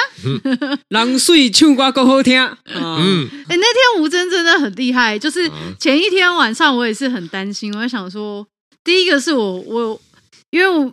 [0.89, 8.47] 人水唱歌够好听，嗯，哎，那天吴峥真的很厉害，就是前一天晚上我也是很担心，我在想说，
[8.85, 10.01] 第一个是我我
[10.51, 10.93] 因为我。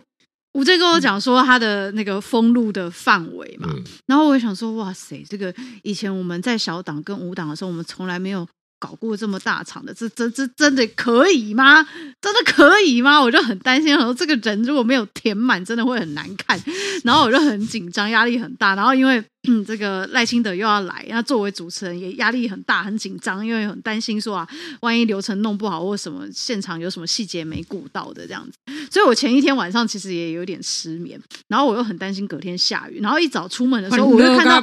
[0.54, 8.46] 吴峥跟我讲说他的那个封路的范围嘛，嗯、然后我也想说，哇塞，这个以前我们在小党跟五党的时候，我们从来没有
[8.80, 11.86] 搞过这么大场的，这这这真的可以吗？
[12.20, 13.22] 真的可以吗？
[13.22, 16.60] 我就很担心，说这个人如果没有填满，真的会很难看。
[17.04, 18.74] 然后我就很紧张，压力很大。
[18.74, 19.22] 然后因为。
[19.48, 24.46] 嗯，这个赖清德又要来，那作为主持人也压力很大，很紧张，因为很担心说啊，
[24.82, 28.58] 万一流程弄不好或什么，现场有什么细节没顾到的这样子。
[28.90, 34.60] 所以我前一天晚上其实也有点失眠，然后我又很担心隔天下雨，然后一早出门的时候我就看到，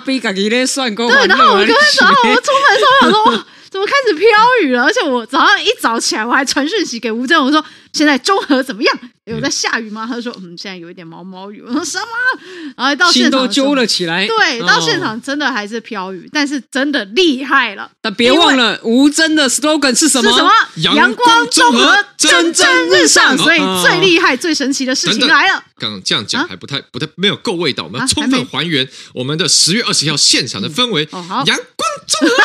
[1.07, 3.47] 对，然后我隔天早上我出门的时候我想说，哇，
[3.77, 4.27] 怎么开始飘
[4.63, 4.85] 雨了？
[4.85, 7.63] 而且我早上一早起来我还传讯息给吴镇，我说
[7.97, 8.99] 现在中和怎么样？
[9.25, 10.05] 有在下雨吗？
[10.07, 11.61] 他就说，嗯，现在有一点毛毛雨。
[11.61, 12.05] 我说什么？
[12.77, 14.59] 然后到现场都揪了起来，对。
[14.61, 17.91] 到现场真的还是飘雨，但是真的厉害了。
[18.01, 20.31] 但别忘了吴真的 slogan 是什么？
[20.31, 20.51] 是什么？
[20.95, 23.37] 阳光综合蒸蒸日上。
[23.37, 25.63] 所以最厉害、最神奇的事情来了。
[25.77, 27.83] 刚刚这样讲还不太、不太没有够味道。
[27.83, 31.07] 我们要充分还原我们的十月二十号现场的氛围。
[31.11, 32.35] 阳光综合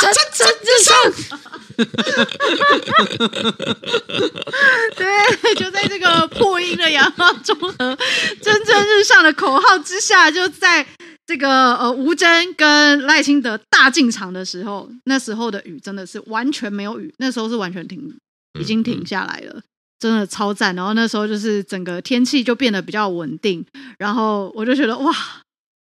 [0.00, 1.38] 蒸蒸日上。
[4.96, 7.98] 对，就在这个破音的阳光中和
[8.40, 10.86] 蒸蒸日上的口号之下，就在。
[11.24, 18.12] 这个呃，吴峥跟赖清德大进场的时候，那时候的雨真的是完全没有雨，那时候是完全停，
[18.60, 19.62] 已经停下来了，
[20.00, 20.74] 真的超赞。
[20.74, 23.64] 然后那时候就是整个天气就变得比较稳定，
[23.98, 25.14] 然后我就觉得哇，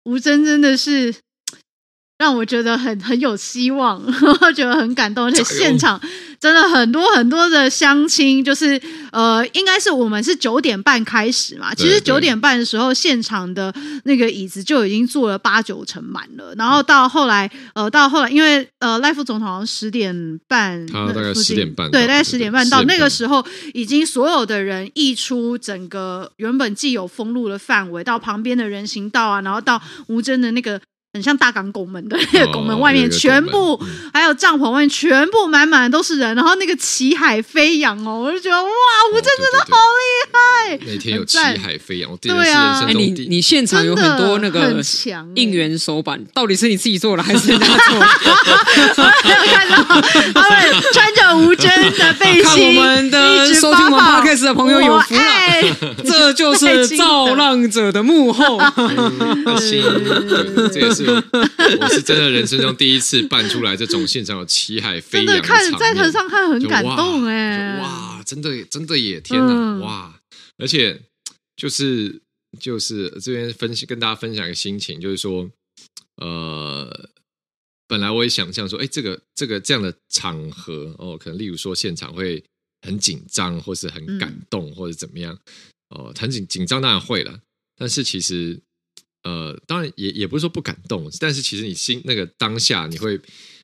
[0.04, 1.12] 吴峥真的是
[2.20, 3.98] 让我觉得很很有希望，
[4.42, 5.98] 我 觉得很感动，而且现场。
[6.38, 8.80] 真的很多很多的相亲，就是
[9.12, 11.74] 呃，应该是我们是九点半开始嘛。
[11.74, 13.70] 其实九点半的时候，现场的
[14.04, 16.54] 那个椅子就已经坐了八九成满了。
[16.56, 30.80] 然后到后来，呃，到后来，因为呃，赖副总统好像十点半，他大概十点半，对，大概十点半到那个时候，已经所有的人溢出整个原本既有封路的范围，到旁边的人行道啊，然后到吴真的那个。
[31.12, 33.76] 很像大港拱门的那个拱门外面，全部
[34.14, 38.70] 还有帐篷外面全部满满的都是人，然后那个旗海飞扬哦，我就觉得哇，
[39.12, 40.78] 吴峥真的好厉害。
[40.86, 44.80] 每天有旗海飞扬，对啊，哎，你你现场有很多那个
[45.34, 48.06] 应援手板，到底是你自己做的还是人家做的？
[49.24, 49.82] 没有看到
[50.32, 58.61] 他们穿着吴峥的背心， 看我们的收听我们 Podcast 的朋友有福了，这就是造浪者的幕后。
[60.72, 60.99] 这也是。
[61.07, 70.20] 我是真的人生中第一次办出来这种现场有旗海飞扬的场面，看在台上看很感动哎，哇，真的真的也天哪，嗯、哇！
[70.59, 71.01] 而且
[71.57, 72.20] 就是
[72.59, 75.51] 就是这边分析跟大家分享一个心情，就是说，
[76.16, 77.09] 呃，
[77.86, 82.42] 本来我也想象说，哎，这个这个这样的场合哦，可能例如说现场会
[82.82, 85.38] 很紧张，或是很感动，或者怎么样
[85.90, 87.40] 哦，很紧紧张当然会了，
[87.76, 88.61] 但是其实。
[89.23, 93.21] 呃，当然也也不是说不感动，但是其实你心那个当下你会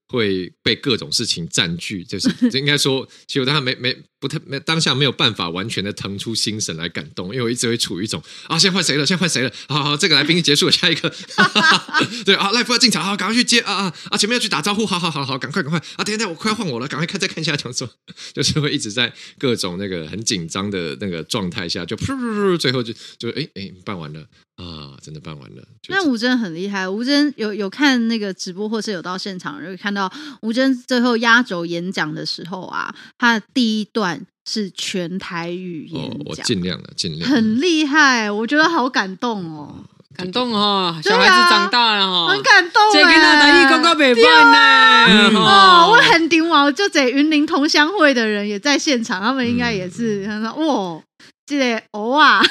[0.09, 9.05] 会被各种事情占据，就是就 应该说，其实我当下没没不太没当下没有办法完全的腾出心神来感动，因为我一直会处于一种啊，现在换谁了？
[9.05, 9.53] 现在换谁了？
[9.69, 11.13] 好好，这个来宾结束了，下一个，
[12.25, 14.17] 对啊，赖夫要进场，好，赶快去接啊啊啊！
[14.17, 16.05] 前面要去打招呼，好好好好，赶快赶快啊！
[16.05, 17.89] 等一下，我快要换我了，赶快看再看一下讲座，
[18.33, 24.25] 就是会一直在各种那个很紧张的那个状态下，就噗噗噗，最后就就哎哎办完了。
[24.57, 25.63] 啊，真的办完了。
[25.89, 37.29] 那吴真很厉害，吴真有有看那个直播，或是有到现场，就看到吴峥最后压轴演讲的时候啊，他的第一段是全台语演讲，哦、我尽量了，尽量。
[37.29, 39.75] 很厉害，我觉得好感动哦，
[40.15, 42.83] 感动哦，小孩子长大了哈，很感动。
[42.93, 44.23] 这跟他台语刚刚没办
[44.53, 51.03] 呢，哦，我很顶我就这云林同乡会的人也在现场，他们应该也是，他说哇。
[51.47, 52.43] 记得偶尔，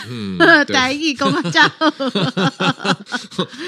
[0.66, 1.68] 台语讲啊，加。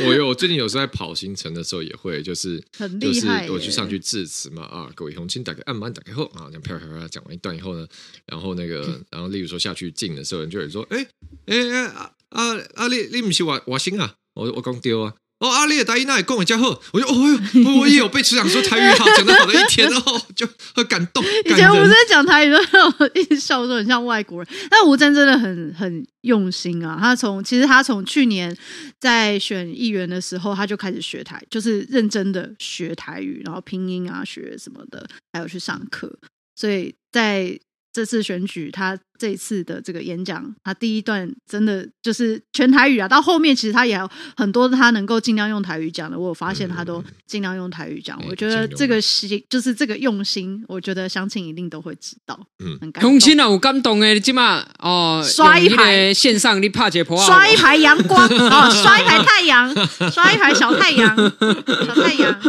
[0.06, 7.86] 我有，我最近有时候在跑行程的时候也会，就是很厉害，就是我去上去致辞嘛啊，各位乡亲，打开按完打开后啊，这样啪啪啪讲完一段以后呢，
[8.26, 11.06] 然后那个， 然后例如说下去进的时候，人就会说，哎
[11.48, 14.16] 哎哎啊啊啊，你你不是外外省啊？
[14.34, 15.14] 我我讲对啊。
[15.40, 21.24] 哦，阿烈的台语那也跟我讲后，我就哦哟，我也有被师长说台语好，讲的好的一天哦，就很感动。
[21.46, 26.98] 以前吴峥讲台语都让我一直笑说很像外国人，但吴峥真的很很用心啊。
[27.00, 28.56] 他从其实他从去年
[29.00, 36.18] 在选议员的时候，他就开始学台，就是认真的学台语，然后拼音啊学什么的，还有去上课，
[36.56, 37.60] 所以在。
[37.98, 43.08] 这次选举，他这一次的这个演讲，他第一段真的就是全台语啊。
[43.08, 48.22] 到后面其实他也有很多他能够尽量用台语讲的，我有发现他都尽量用台语讲。
[48.30, 52.40] 我觉得这个心就是这个用心，我觉得乡亲一定都会知道。
[52.60, 53.10] 嗯，很感动。
[53.10, 59.74] 用心啊，我感动哎，起码哦，刷一排线上你怕解破刷一排阳光哦，刷一排太阳，
[60.14, 62.40] 刷一排小太阳，小太阳。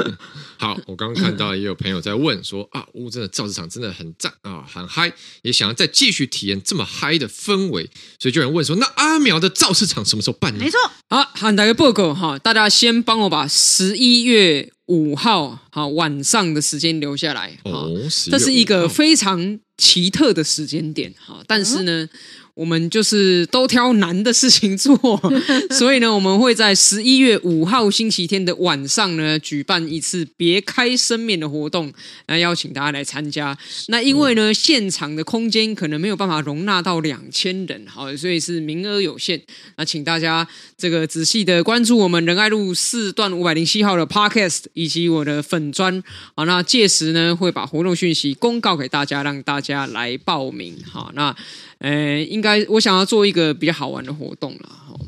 [0.58, 7.88] 好，我刚刚看到也有朋友在问说啊，乌镇的造纸厂真的很赞啊，很嗨，也想要再继续体验这么嗨的氛围，
[8.18, 10.58] 所以就有人问说，那阿苗的造纸厂什么时候办呢？
[10.58, 10.78] 没错，
[11.08, 17.90] 好，喊大家报告哈，大家先帮我把十一月五号好晚上的时间留下来，哦，
[18.30, 22.04] 这是一个非常奇特的时间点哈，但是呢。
[22.04, 22.10] 嗯
[22.58, 24.98] 我们就是都挑难的事情做，
[25.70, 31.92] 所以呢，我们会在十一月五号星期天的晚上呢，举办一次别开生面的活动，
[32.26, 33.56] 来邀请大家来参加。
[33.86, 39.40] 那因为呢，现场的空间可能没有办法容纳到两千人，好，所以是名额有限。
[39.76, 40.44] 那请大家
[40.76, 46.02] 这个仔细的关注我们仁爱路四段五百零七号的 Podcast 以及我的粉专，
[46.34, 50.74] 好，那届时呢会把活动讯息公告给大家，让大家来报名。
[50.90, 51.32] 好，那。
[51.78, 54.98] 呃，应该我想要做一个比较好玩的活动了，哈，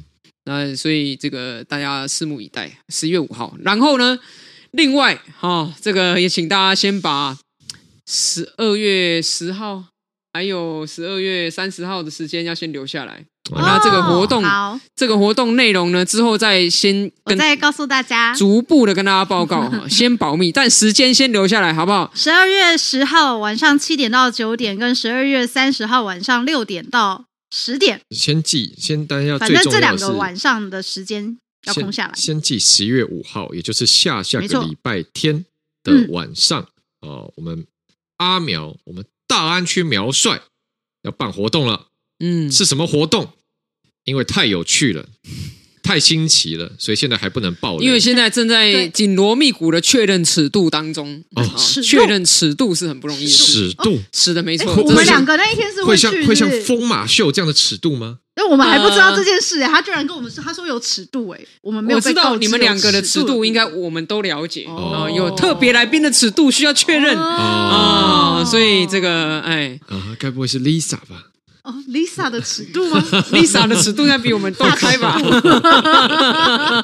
[0.44, 3.56] 那所以这个大家拭目以待，十一月五号。
[3.60, 4.18] 然后呢，
[4.70, 7.38] 另外哈，这个也请大家先把
[8.06, 9.86] 十二月十号
[10.32, 13.26] 还有十二月三十号的时间要先留下来。
[13.52, 22.12] 那这个活动，好，这个活动内容呢，之后再先跟再告诉大家，逐步的跟大家报告哈， 先保密，但时间先留下来，好不好？
[22.14, 31.36] 十二月十号晚上七点到九点，跟十二月三十号晚上六点到十点，先记，先大家要，反正这两个晚上的时间
[31.66, 32.12] 要空下来。
[32.14, 35.44] 先记十一月五号，也就是下下个礼拜天
[35.82, 36.64] 的晚上
[37.00, 37.66] 哦，我们
[38.18, 40.40] 阿苗，我们大安区苗帅
[41.02, 41.86] 要办活动了，
[42.20, 43.30] 嗯，是什么活动？
[44.04, 45.04] 因为太有趣了，
[45.82, 47.84] 太新奇了，所以现在还不能爆雷。
[47.84, 51.22] 因为现在正在紧锣密鼓的确认尺度当中。
[51.36, 51.44] 哦，
[51.84, 53.30] 确认尺度是很不容易的。
[53.30, 54.74] 尺度，是的，没错。
[54.74, 58.18] 我们两个那一天是会像会像疯马秀这样的尺度吗？
[58.36, 65.12] 因为我们还不知道这件事，他居然跟我们说，他说有尺度，哎，我们没有知道你们两个的尺度，应该我们都了解哦。
[65.14, 71.26] 有特别来宾的尺度需要确认啊，所以这个哎，啊，该不会是 Lisa 吧？
[71.70, 73.00] 哦，Lisa 的尺度吗
[73.30, 75.16] ？Lisa 的尺度应该比我们大开吧？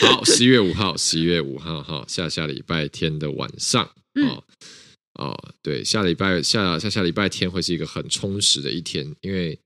[0.00, 4.42] 好，十一月五号，十一月五号哈，下下礼拜天的晚上，哦
[5.20, 9.58] 哦，对，下礼拜下下下礼拜天会是一个很充实的一天，因为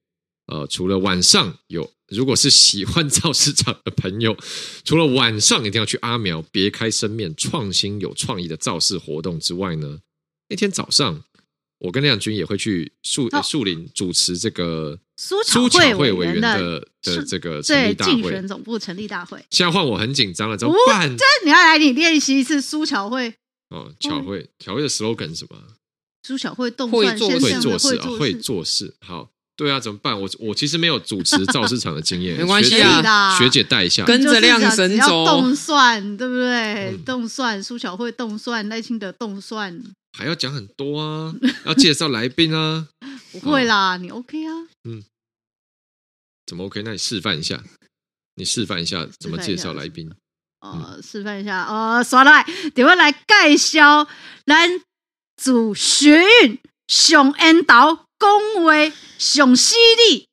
[0.46, 4.36] 呃，除了晚上有，如果是喜欢造市场的朋友，
[4.84, 10.00] 除了晚上一定要去阿苗别开生面创新有创意的造势活动之外呢，
[10.48, 11.22] 那天早上。
[11.79, 19.45] 我跟亮君也会去树树林主持这个苏巧慧委员的的这个成立大会，竞选总部成立大会。
[19.51, 21.14] 现在换我很紧张了，怎么办？
[21.16, 23.35] 这你要来，你练习一次苏巧慧。
[23.68, 25.57] 哦，巧慧，巧慧的 slogan 是什么？
[26.27, 28.95] 苏巧慧动会做会做事啊，会做事。
[29.01, 30.18] 好，对啊，怎么办？
[30.18, 35.27] 我我其实没有主持造市场的经验， 没关系啊，学姐带一下，跟着亮神走。
[35.27, 36.97] 动算对不对？
[37.05, 39.83] 动算苏巧慧动算赖清德动算。
[40.16, 41.34] 还要讲很多啊，
[41.66, 42.88] 要介绍来宾啊，
[43.32, 44.52] 不会啦，你 OK 啊？
[44.88, 45.02] 嗯，
[46.46, 46.82] 怎么 OK？
[46.82, 47.62] 那你示范一下，
[48.36, 50.10] 你示范一下怎么介绍来宾？
[50.60, 52.44] 呃，示范一下，呃，刷来，
[52.74, 54.08] 点位来介绍
[54.46, 54.80] 咱
[55.42, 56.58] 主学运
[56.88, 58.72] 上引导讲话
[59.18, 60.26] 上犀利。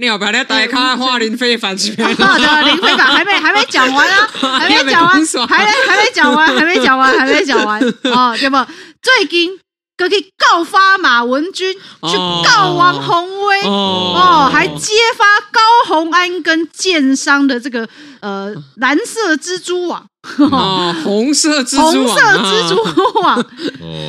[0.00, 1.76] 你要不要来打卡花林非凡？
[1.76, 4.26] 好的，林非凡还没还没讲完啊，
[4.58, 8.56] 还没讲完， 还没还没讲完，还没讲完，还没讲完哦，对不？
[9.02, 9.58] 最近
[9.96, 17.88] 可以告发马文君，去告王宏威哦，还揭发高鸿安跟建商的这个
[18.20, 20.06] 呃蓝色蜘蛛网。
[20.36, 23.44] 哦，红色蜘蛛网，红色蜘蛛网，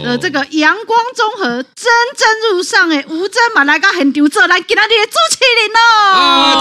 [0.05, 6.57] 呃，这个阳光综合蒸蒸入上诶，吴峥马来个很丢这来给他的朱启林哦，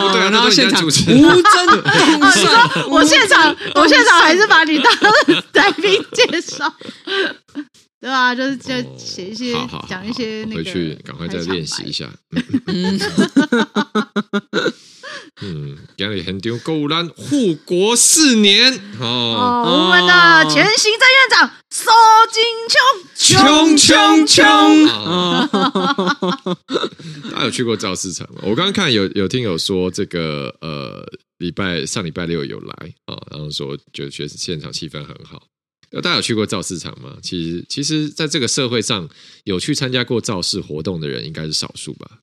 [0.00, 2.50] 不对啊，那现场吴峥，你说
[2.88, 4.92] 我现场，我现场还是把你当
[5.54, 6.72] 来宾介绍，
[8.00, 9.54] 对啊，就是就写一些，
[9.88, 12.06] 讲一些那个，回去赶快再练习一下。
[15.40, 19.64] 嗯，今日很丢够烂，护国四年哦，哦。
[19.66, 21.90] 我们的前行政院长苏
[22.30, 24.42] 金琼，琼琼琼，
[27.32, 28.40] 大家有去过造市场吗？
[28.42, 31.04] 我刚刚看有有听友说这个呃
[31.38, 35.42] 礼拜上礼拜六有来啊，然后说就觉得现场气氛很好。
[36.02, 37.16] 大家有去过造市场吗？
[37.22, 39.08] 其实其实在这个社会上
[39.44, 42.20] 有去参加过造势活动的人应该是少数吧。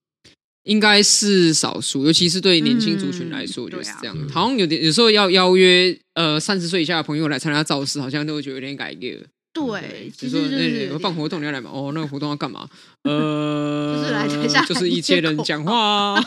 [0.63, 4.15] 应该是少数，尤其是对年轻族群来说就是这样。
[4.17, 9.17] 嗯啊、好像有点有时候要邀约呃三十岁以下的朋友来参加造势，好像都会觉得有点改变。
[9.51, 11.71] 对，就说那个办活动你要来吗？
[11.73, 12.69] 哦，那个活动要干嘛？
[13.03, 16.21] 呃，就是来台下，就是一些人讲话啊。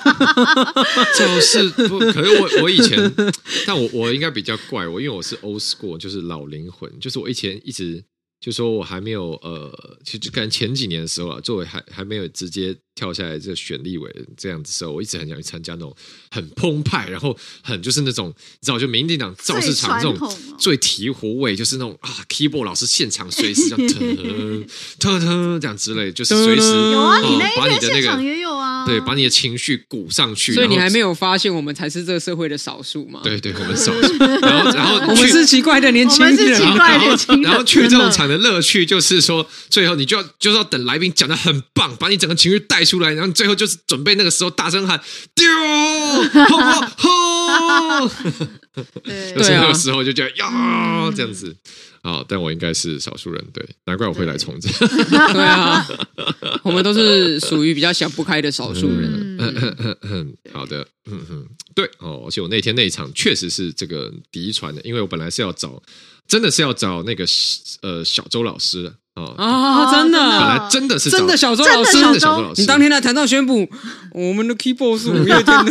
[1.17, 2.99] 就是不，可是我我以前，
[3.65, 8.03] 但我我应该比较怪我，因为我是 old school，就是老灵魂，就是我以前一直。
[8.43, 9.71] 就说我还没有呃，
[10.05, 15.95] 其实就可能前几年的时候啊，作为还还没有直接跳下来这个选立委这样子的时候，我一直很想去参加那种
[16.29, 24.67] 很澎湃，然后很就是那种你知道，就民进党造势场这种最醍醐味，就是那种啊，keyboard 老师现场随时这样腾
[24.99, 28.52] 腾腾这样之类，就是随时有啊，你那一天现场也有
[28.83, 30.53] 啊，对，把你的情绪鼓上去。
[30.53, 33.21] 所以你还没有发现我们才是这个社会的少数吗？
[33.23, 34.17] 对对，我们少数。
[34.19, 38.23] 然后然后 我们是奇怪的年轻人，奇怪的年轻人，然后去这种场。
[38.33, 44.99] 的乐趣就是说，最后你就要就是要等来宾讲的很棒，把你整个情绪带出来，然后最后就是准备那个时候大声喊
[45.35, 45.45] 丢，
[46.47, 46.57] 吼
[46.97, 48.09] 吼，
[49.37, 51.55] 就是那个时候就觉得呀这样子
[52.03, 54.71] 啊，但我应该是少数人，对，难怪我会来从政，
[55.09, 55.87] 对啊，
[56.63, 65.83] 我们都是属于比较想不开的少数人，嗯嗯嗯嗯，好的，嗯嗯，对哦，而且我那天那一场确实是这个嫡传的，因为我本来是要找。
[66.29, 67.27] 真的是要找那个
[67.83, 73.69] 呃小周老师的哦啊，真的，本来真的是真的小周老师，真的小周老师，你当天来台上宣布，
[74.13, 75.71] 我们的 keyboard 是五月天的，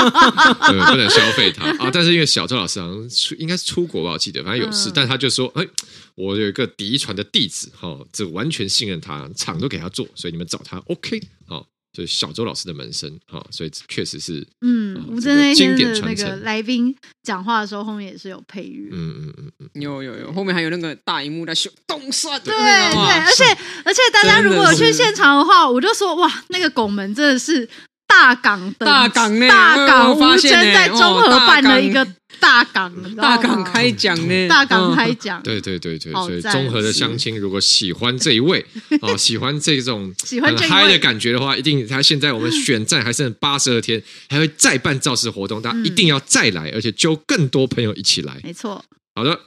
[0.68, 1.90] 对，不能消费他啊。
[1.92, 5.66] 但是因为小周老师好像出应该是出国吧，我记得反正有事，但他就说，哎，
[6.14, 11.66] 我有一个嫡传的弟子哈，这完全信任他，厂都给他做，所以你们找他 OK 好。
[11.92, 23.44] 就小周老师的门生哈，所以确实是嗯，吴尊那天的那个来宾讲话的时候，后面也是有配乐，嗯嗯嗯嗯，有有有，后面还有那个大荧幕在秀动算，对对，而且
[23.84, 27.68] 而且大家如果有去现场的话，我就说哇，那个拱门真的是
[28.08, 32.04] 大港的大港大港吴峥在中和办了一个
[32.40, 38.64] 大港，大港开讲呢，大港开讲，对对对对，所以综合的相亲如果喜欢这一位
[39.02, 48.82] 哦，喜欢这种 很嗨的感觉的话，一定他现在我们选战还剩八十二天，还会再办造势活动，大家一定要再来，而且揪更多朋友一起来，没错。
[49.14, 49.40] 好的，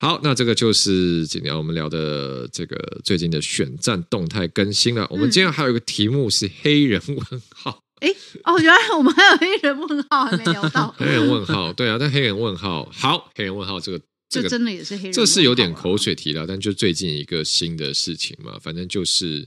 [0.00, 5.06] 好，那这个就是今天我们聊的这个最近的选战动态更新了。
[5.10, 7.78] 我们今天还有一个题目是黑人问号。
[8.02, 10.92] 哎，哦，原来我们还有黑人问号还没聊到。
[10.98, 19.46] 黑人问号，对啊，但黑人问号，好，黑人问号，这个这个真的也是黑人，这是有点口水题了，但就最近一个新的事情嘛，反正就是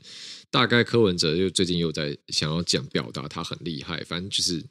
[0.50, 4.64] 大概柯文哲就最近又在想要讲表达他很厉害，反正就是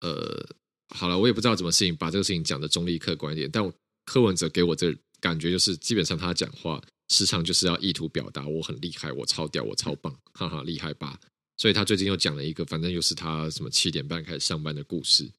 [0.00, 0.46] 呃，
[0.94, 3.72] 好了，我也不知道怎么事情把这个事情讲的中立客观一点，但我。
[4.06, 11.16] 柯文哲给我这感觉就是，基本上他讲话时常就是要意图表达我很厉害，我超屌，我超棒，哈哈，厉害吧？
[11.60, 15.30] 所以他最近又讲了一个，反正又是他什么七点半开始上班的故事。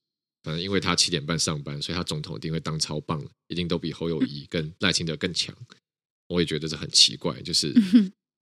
[0.44, 5.52] 反正因为他七点半上班，所以他总统一定会当超棒，一定都比侯友谊跟赖清德更强。
[6.28, 7.74] 我也觉得这很奇怪，就是。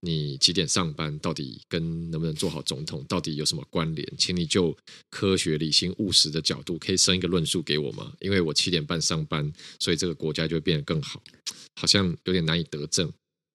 [0.03, 1.15] 你几点上班？
[1.19, 4.13] 到底跟能不能做好总统到底有什么关联？
[4.17, 4.75] 请你就
[5.11, 8.11] 科学、理性、务实的角度，可以生一个论述给我吗？
[8.19, 11.21] 因为我七点半上班，所以这个国家就会变得更好，
[11.75, 13.13] 好像有点难以得证。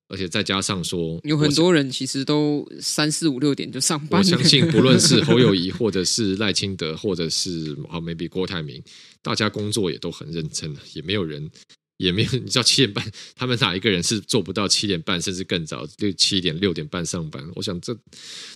[0.08, 4.20] 而且再加上说，有很多人其实都三四五六点就上班。
[4.20, 8.82] 我相信，不论是 侯友宜，或者是赖清德，或者是啊 maybe 郭台铭，
[9.22, 11.50] 大家工作也都很认真，也没有人。
[11.98, 17.42] 也没有，你知道七点半，他们哪一个人是做不到七点半，甚至更早，六七点六点半上班？
[17.54, 17.94] 我想这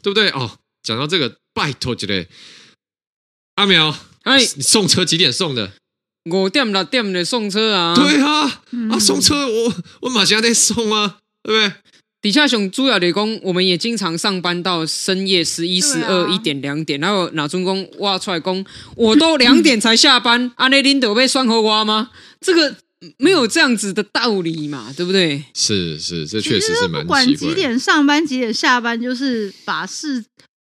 [0.03, 0.29] 对不对？
[0.33, 2.29] 哦，讲到这个，拜托之类，
[3.55, 5.73] 阿苗，哎，你送车几点送的？
[6.31, 7.95] 五点六点的送车啊？
[7.95, 11.73] 对啊，嗯、啊，送车我我马上在送啊，对不对？
[12.23, 18.65] 底下熊主要的工，我们也经常上班到深夜十一、十二、一点、两点，然后哪中工挖出来工，
[18.95, 22.11] 我都 两点才下班，阿内林德被双河挖吗？
[22.41, 22.77] 这个。
[23.17, 25.43] 没有这样子的道理嘛，对不对？
[25.55, 27.25] 是是，这确实是蛮奇怪。
[27.25, 30.23] 不管几点上班，几点下班，就是把事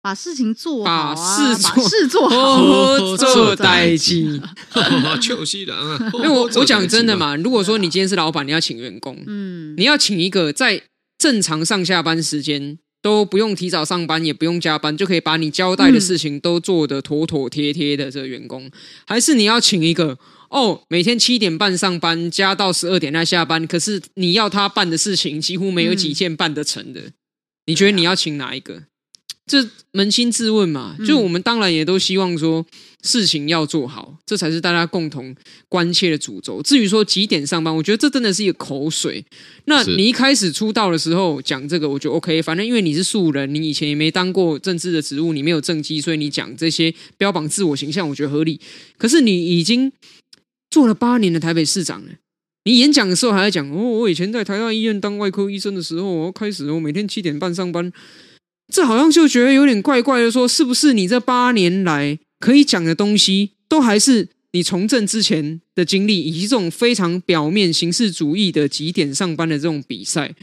[0.04, 4.38] 把事情做好啊，把事做好，做代机。
[5.18, 10.82] 就是人啊， 因为我我讲真的嘛，如果说你今天是老板，你要请员工，嗯，你要请一个在
[11.16, 18.70] 正常上下班时间都不用提早上班，也不用加班，就可以把你交代的事情都做得妥妥帖帖的这个员工，
[19.06, 20.18] 还是你要请一个？
[20.50, 23.66] 哦，每天七点半上班，加到十二点再下班。
[23.66, 27.00] 可是你要他办的事情，几乎没有几件办得成的。
[27.00, 27.12] 嗯、
[27.68, 28.82] 你觉得你要请哪一个？
[29.46, 30.96] 这扪心自问嘛。
[31.06, 32.64] 就我们当然也都希望说
[33.02, 35.34] 事情要做好，这才是大家共同
[35.68, 36.62] 关切的主轴。
[36.62, 39.24] 至于说几点上班，我觉得这真的是一个口水。
[39.66, 42.40] 那你一开始出道的时候讲这个，我觉得 OK。
[42.42, 48.60] 反正因为你是素人，你以前也没当过政治的职务，你没有政绩，所以你讲这些标榜自我形象，我觉得合理。
[48.98, 49.92] 可是你已经。
[50.70, 52.08] 做了八年的台北市长了，
[52.64, 57.92] 你演讲的时候还在讲哦，我以前在台大医院当外科医生的时候，我开始我每天七点半上班，
[58.72, 60.30] 这好像就觉得有点怪怪的。
[60.30, 70.34] 说是不是你这八年来可以讲的东西，都还是你从政之前的经历，以及这种非常表面形式主义的几点上班的这种比赛？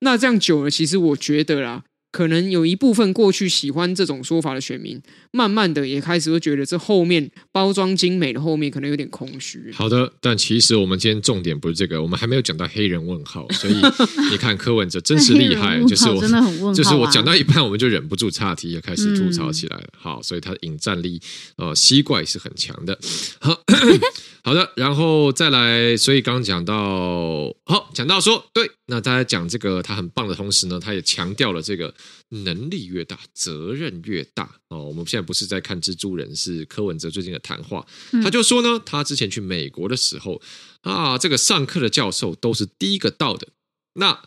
[0.00, 1.84] 那这样久了，其实我觉得啦。
[2.12, 5.00] 可能有一部分过去喜欢这种说法的选民，
[5.32, 9.70] 慢慢的也开始会觉得这后面包装精美的后面可能有点空虚。
[9.72, 13.74] 好的，但其实我们今天重点不是这个，我们还没有讲到黑人问号，所以
[14.30, 19.84] 你看柯文哲真是厉害，就是我真的很问号，就是我讲到一半我们就忍不住岔题，也开始吐槽起来了。
[19.92, 21.20] 嗯、好，所以他的引战力
[21.56, 22.98] 呃吸怪是很强的。
[23.38, 23.56] 好，
[24.42, 31.94] 好的，然后再来，所以刚刚讲到，好，讲到说对，那大家讲这个他很棒的同时呢，他也强调了这个。
[32.32, 34.84] 能力越大，责任越大哦。
[34.84, 37.86] 我们现在不是在看蜘蛛人，是柯文哲最近的谈话。
[38.22, 40.40] 他就说呢，他之前去美国的时候
[40.82, 43.48] 啊，这个上课的教授都是第一个到的，
[43.94, 44.22] 那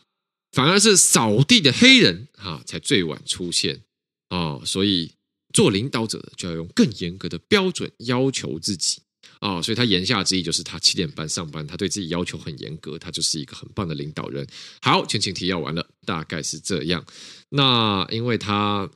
[0.51, 3.81] 反而是扫地的黑人啊才最晚出现
[4.29, 4.59] 啊。
[4.65, 5.13] 所以
[5.53, 9.01] 做领导者的就要用更严格的标准要求自己。
[9.39, 14.47] 哦，所以他言下之意就是他七点半上班，他对自己要求很严格，他就是一个很棒的领导人。
[14.81, 17.05] 好，前情提要完了，大概是这样。
[17.49, 18.89] 那因为他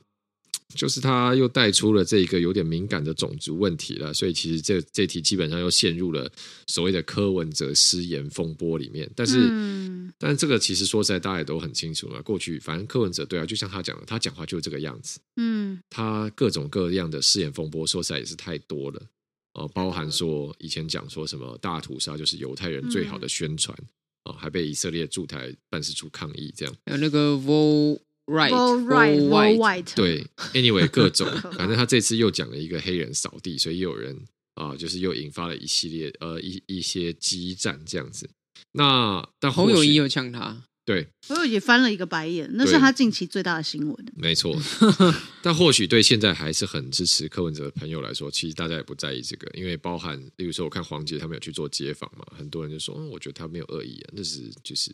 [0.74, 6.30] 就是他又带出了这个有点敏感的种族问题了，所以其实这这题基本上又陷入了
[6.66, 9.10] 所谓的柯文哲失言风波里面。
[9.16, 12.22] 但是，嗯、但是这个其实说实在，大家也都很清楚了。
[12.22, 15.18] 过去反正柯文哲对啊，就像他讲的，他讲话就是这个样子。
[15.36, 19.02] 嗯，他各种各样的失言风波，说实在也是太多了。
[19.54, 23.76] 哦，包含说以前讲说什么大屠杀就是犹太人最好的宣传，
[24.24, 26.92] 哦，还被以色列驻台办事处抗议，这样还。
[26.92, 27.98] 有那个 Vol
[28.28, 31.26] Right，Vol Right，Vol White，对，Anyway， 各种，
[31.56, 34.16] 反正他这次又讲了一个黑人扫地，所以又有人
[34.54, 38.28] 啊，就是又引发了一系列呃一一些激战这样子。
[38.72, 40.64] 那但侯友宜有呛他。
[40.84, 44.06] 对，侯友宜翻了一个白眼，那是他近期最大的新闻。
[44.16, 44.56] 没错，
[45.42, 54.90] 但或许对现在还是很支持柯文哲的朋友来说，其实大家也不在意这个，因为包含，例如说，我看黄杰他们有去做街访嘛，很多人就说，嗯，我觉得他没有恶意啊，那是就是，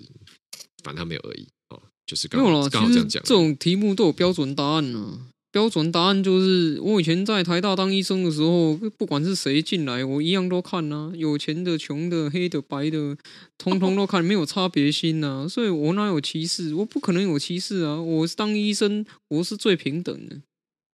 [0.82, 5.32] 反正他没有恶意哦，就是刚好刚好这样讲，这种题目都有标准答案呢、啊。
[5.50, 13.16] 标准答案就是，我以前在台大当医生的时候，不管是谁进来，我一样都看呐、啊，有钱的、穷的、黑的、白的，
[13.56, 15.48] 通通都看，没有差别心呐、啊。
[15.48, 16.74] 所以我哪有歧视？
[16.74, 18.02] 我不可能有歧视啊！
[18.02, 20.40] 我是当医生，我是最平等的。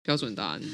[0.07, 0.61] 标准答案。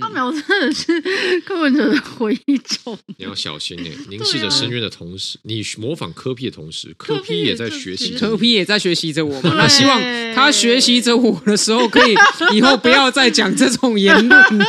[0.00, 1.00] 阿苗真的是
[1.42, 3.90] 柯文哲的回忆中，你要小心哎！
[4.10, 9.54] 凝视着深渊的同时，你模仿柯 P 的同时，柯 P 也在学习，柯 P 也在学习着我嘛。
[9.56, 10.02] 那希望
[10.34, 12.16] 他学习着我的时候，可以
[12.52, 14.64] 以后不要再讲这种言论了，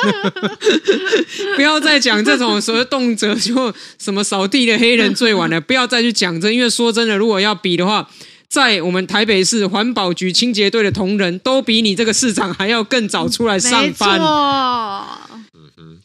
[1.57, 8.07] 不要再讲这种所谓动辄就什么扫地的黑人最晚了，不要再去讲这，因为说真的，如果要比的话。
[8.51, 14.11] 在我们台北市环保局清洁队的同仁，都比你这个市长还要更早出来上班。
[14.11, 14.27] 没错。
[15.53, 15.99] 嗯哼，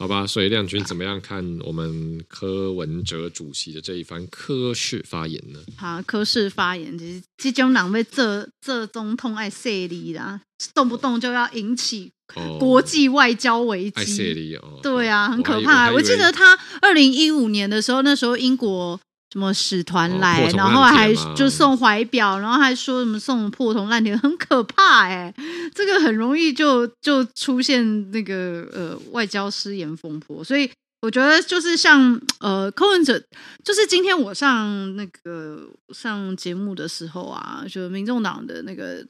[0.00, 5.60] 好吧，所以亮君怎么样看我们柯文哲主席的这一番科室发言呢？
[5.76, 10.40] 好，科室发言其实这种人被这这总统爱势力啦，
[10.74, 12.10] 动不动就要引起
[12.58, 13.92] 国际外交危机。
[13.94, 15.88] 爱势力哦，对啊，很可怕。
[15.90, 18.98] 我，我记得他二零一五年的时候，那时候英国。
[19.32, 25.34] 什么使团来，然后还就送怀表，然后还说什么送破铜烂铁， 很可怕哎、欸，
[25.74, 30.70] 这个很容易就就出现那个呃外交失言风波，所以
[31.00, 33.18] 我觉得就是像呃柯文哲，
[33.64, 39.02] 就是今天我上那个上节目的时候啊，就民众党的那个。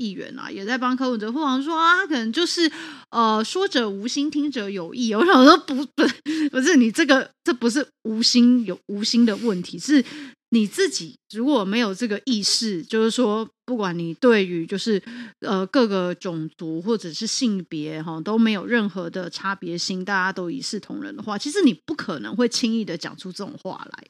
[0.00, 2.72] 议员啊，也在帮柯文哲护航，说啊，可能就是
[3.10, 5.12] 呃，说者无心，听者有意。
[5.14, 6.04] 我想说不，不不
[6.50, 10.02] 不是你这个，这不是无心有无心的问题，是
[10.48, 15.02] 你自己如果没有这个意识，就是说，不管你对于就是
[15.40, 24.06] 呃各个种族或者是性别哈都没有任何的差别心，大家都一视同仁的话，其实你不可能会轻易的讲出这种话来。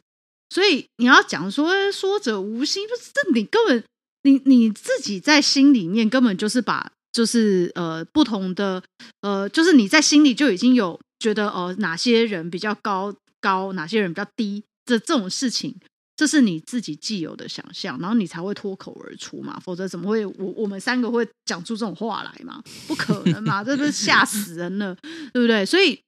[0.53, 3.85] 所以你要讲说说者无心，就是这你根本。
[4.23, 8.83] 你你自己在心里面根本就是把就是呃不同的
[9.23, 15.75] 呃就是你在心里就已经有觉得呃哪些人比较高高哪些人比较低这这种事情，
[16.17, 22.63] 这是你自己既有的想象，然后你才会脱口而出嘛，否则怎么会我我们三个会讲出这种话来嘛？
[22.87, 24.97] 不可能嘛，这不是吓死人了，
[25.33, 25.65] 对不对？
[25.65, 25.99] 所以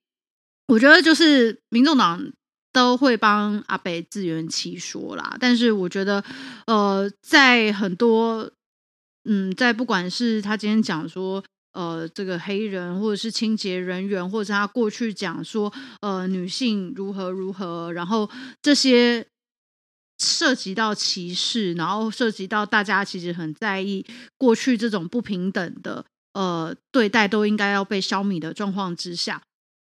[0.67, 2.31] 我觉得就是民众党。
[2.73, 6.23] 都会帮阿北自圆其说啦，但是我觉得，
[6.65, 8.51] 呃，在很多，
[9.25, 11.43] 嗯，在不管是他今天讲说，
[11.73, 15.71] 呃，这个黑人或者是清洁人员，或者他过去讲说，
[16.01, 18.27] 呃，女性如何如何，然后
[18.61, 19.27] 这些
[20.17, 24.03] 涉及到歧视，然后涉及到大家其实很在意
[24.37, 26.03] 过去这种不平等的
[26.33, 29.43] 呃对待，都应该要被消弭的状况之下。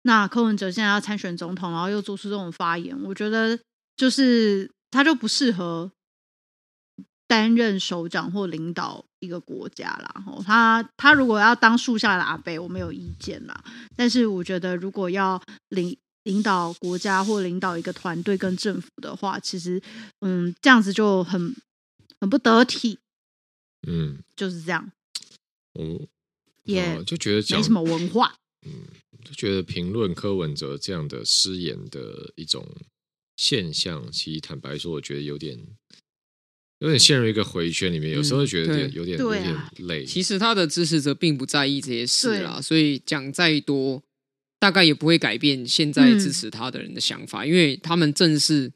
[0.07, 3.59] 那柯文哲现在要参选总统，然后又做出这种发言，我觉得
[3.97, 5.91] 就是他就不适合
[7.27, 10.25] 担任首长或领导一个国家啦。
[10.47, 13.65] 他他如果要当树下的阿贝，我没有意见啦。
[13.97, 19.83] 但是我觉得如果要领领导国家或领导一个团队跟政府的话，其实
[20.21, 21.53] 嗯这样子就很
[22.21, 23.01] 很不得体。
[23.89, 24.93] 嗯，就是这样。
[25.77, 26.07] 嗯，
[26.63, 28.37] 也就觉得没什么文化。
[28.65, 32.67] 嗯，就觉得评论柯文哲这样的失言的一种
[33.37, 35.59] 现象，其实坦白说，我觉得有点
[36.79, 38.15] 有点陷入一个回圈里面。
[38.15, 39.57] 有时候会觉得有点有点有点
[39.89, 40.05] 累。
[40.05, 44.03] 其实他的支持者并不在意这些事啦，所以讲再多，
[44.59, 48.73] 大概也不会改变现在支持他的人的想法，因为他们正是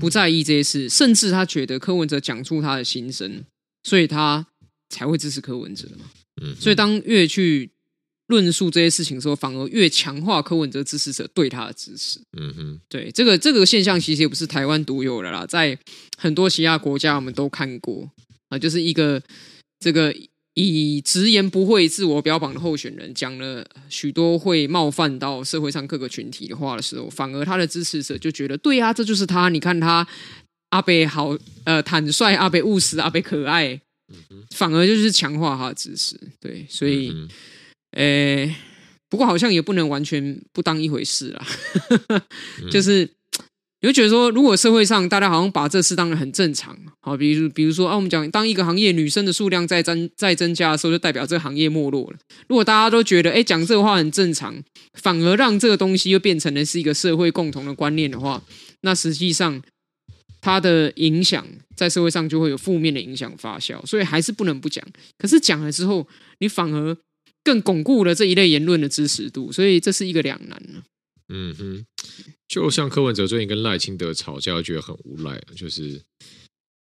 [0.00, 3.44] 不在意这些事，甚至他觉得柯文哲讲出他的心声，
[3.82, 4.46] 所以他
[4.88, 6.10] 才会支持柯文哲嘛。
[6.42, 7.73] 嗯，所以当越去。
[8.28, 12.18] 论述这些事情的时候，反而越强化柯文哲支持者对他的支持。
[12.38, 15.78] 嗯哼，对这个这个现象，其实也不是台湾独有的啦，在
[16.16, 18.10] 很多其他国家我们都看过
[18.48, 19.22] 啊，就是一个
[19.78, 20.14] 这个
[20.54, 30.06] 以直言不讳自我标榜的候选人，讲了许多会冒犯到社会上各个群体的话的时候，反而他的支持者就觉得，对啊，这就是他，你看他
[30.70, 33.78] 阿北好，呃，坦率，阿北务实，阿北可爱，
[34.50, 36.18] 反而就是强化他的支持。
[36.40, 37.10] 对，所以。
[37.10, 37.28] 嗯
[37.94, 38.54] 诶，
[39.10, 41.46] 不过好像也不能完全不当一回事啦，
[42.70, 43.08] 就是
[43.80, 52.16] 你会觉得说，如果社会上大家好像把这事当得很正常，好，比如比如说啊，我们讲当一个行业女生的数量在增在增加的时候，就代表这个行业没落了。
[52.48, 54.56] 如果大家都觉得哎讲这个话很正常，
[54.94, 58.42] 反而让这个东西又变成了是一个社会共同的观念的话，
[58.80, 59.62] 那实际上
[60.40, 64.82] 它的影响在社会上就会有负面的影响发酵，所以还是不能不讲。
[65.18, 66.96] 可是讲了之后，你反而
[67.44, 70.82] 更巩固了这一类言论的支持度，所以这是一个两难呢。
[71.28, 71.86] 嗯哼，
[72.48, 76.02] 就像柯文哲最近跟赖清德吵架，觉得很无赖，就是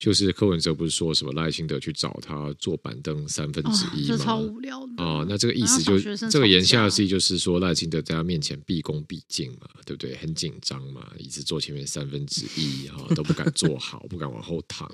[0.03, 4.17] 就是柯文哲不是说什么赖清德去找他坐板凳三分之一吗？
[4.17, 5.97] 哦、超无聊的哦，那这个意思就
[6.29, 10.17] 这个言下之意就是说赖清德在他面前毕恭毕敬嘛，对不对？
[10.17, 14.91] 很紧张嘛，一直坐前面三分之一哈都不敢坐 好，不敢往后躺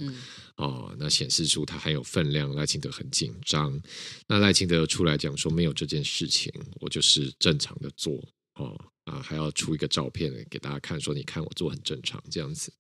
[0.56, 2.54] 哦，那显示出他很有分量。
[2.54, 3.80] 赖清德很紧张，
[4.26, 8.22] 那赖清德出来讲说没有这件事情，我就是正常的坐
[8.56, 8.78] 哦。
[9.04, 12.70] 啊，还要出一个照片给大家看，说你看我做很正常这样子。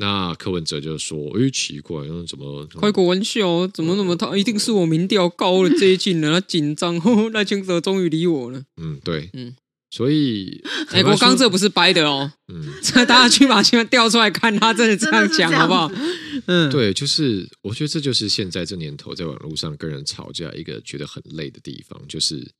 [0.00, 3.68] 那柯文哲就说：“哎，奇怪，怎么开个玩笑？
[3.68, 6.98] 怎么怎么他一定是我民调高了接近了，他紧张。
[7.32, 9.54] 赖清德终于理我了。”嗯，对，嗯，
[9.90, 12.32] 所以哎，我刚这不是掰的哦。
[12.48, 15.90] 嗯，这 大家去把新闻调出来看，他真的这样讲好不好？
[16.46, 22.50] 嗯，对，就是我觉得这就是现在这年头在网络上跟人吵架一个觉得很累的地方，就是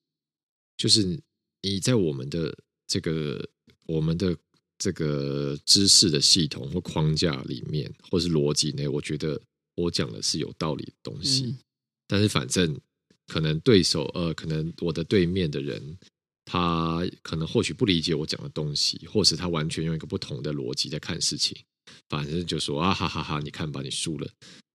[0.77, 1.19] 就是
[1.63, 2.57] 你在我们的。
[2.93, 3.49] 这个
[3.87, 4.37] 我们的
[4.81, 9.39] 这个知识的系统或框架里面，或是逻辑内，我觉得
[9.75, 11.43] 我讲的是有道理的东西。
[11.45, 11.59] 嗯、
[12.09, 12.75] 但是反正
[13.27, 15.99] 可能对手呃，可能我的对面的人，
[16.47, 21.55] 他可能或许不理解我讲的东西，或是他完全用一个不同的逻辑在看事情。
[22.09, 24.27] 反正就说啊哈哈哈，你看吧，你输了。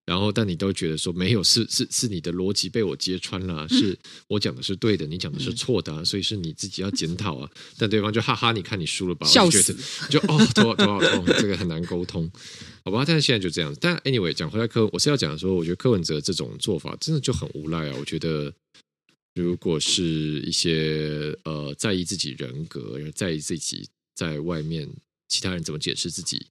[0.06, 3.98] 然后，但你都觉得说没有，是是是你的逻辑被我揭穿了，是
[4.28, 7.50] 我讲的是对的，你讲的是错的，啊，所以是你自己要检讨啊。
[7.78, 9.26] 但对方就哈哈，你看你输了吧？
[9.26, 9.76] 笑死！
[10.08, 12.32] 就哦，头好头好痛，这个很难沟通，
[12.84, 13.04] 好吧？
[13.04, 13.80] 但是现在就这样子。
[13.82, 17.96] 但 anyway，讲回来柯，我是要讲说，我觉得柯文哲这种做法真的就很无赖啊。
[17.98, 18.54] 我觉得，
[19.34, 20.04] 如果是
[20.42, 24.88] 一些呃在意自己人格，在意自己在外面
[25.28, 26.46] 其他人怎么解释自己。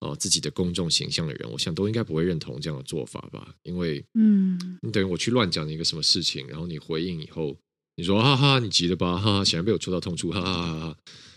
[0.00, 3.54] 哦，自己的公众形象的人，我想都应该不会认同这样的做法吧？
[3.62, 7.56] 因为，嗯，你等于我去乱讲一个什么事情，然后你回应以后，
[7.96, 9.18] 你说哈哈，你急了吧？
[9.18, 10.96] 哈哈，显然被我戳到痛处，哈哈哈哈！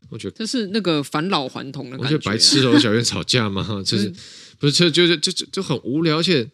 [0.09, 3.66] 我觉得这是那个返老还童的感觉，啊，我觉得白痴哦，小院吵架吗？
[3.86, 4.14] 这是
[4.57, 6.49] 不是，就就就就就很无聊，而且。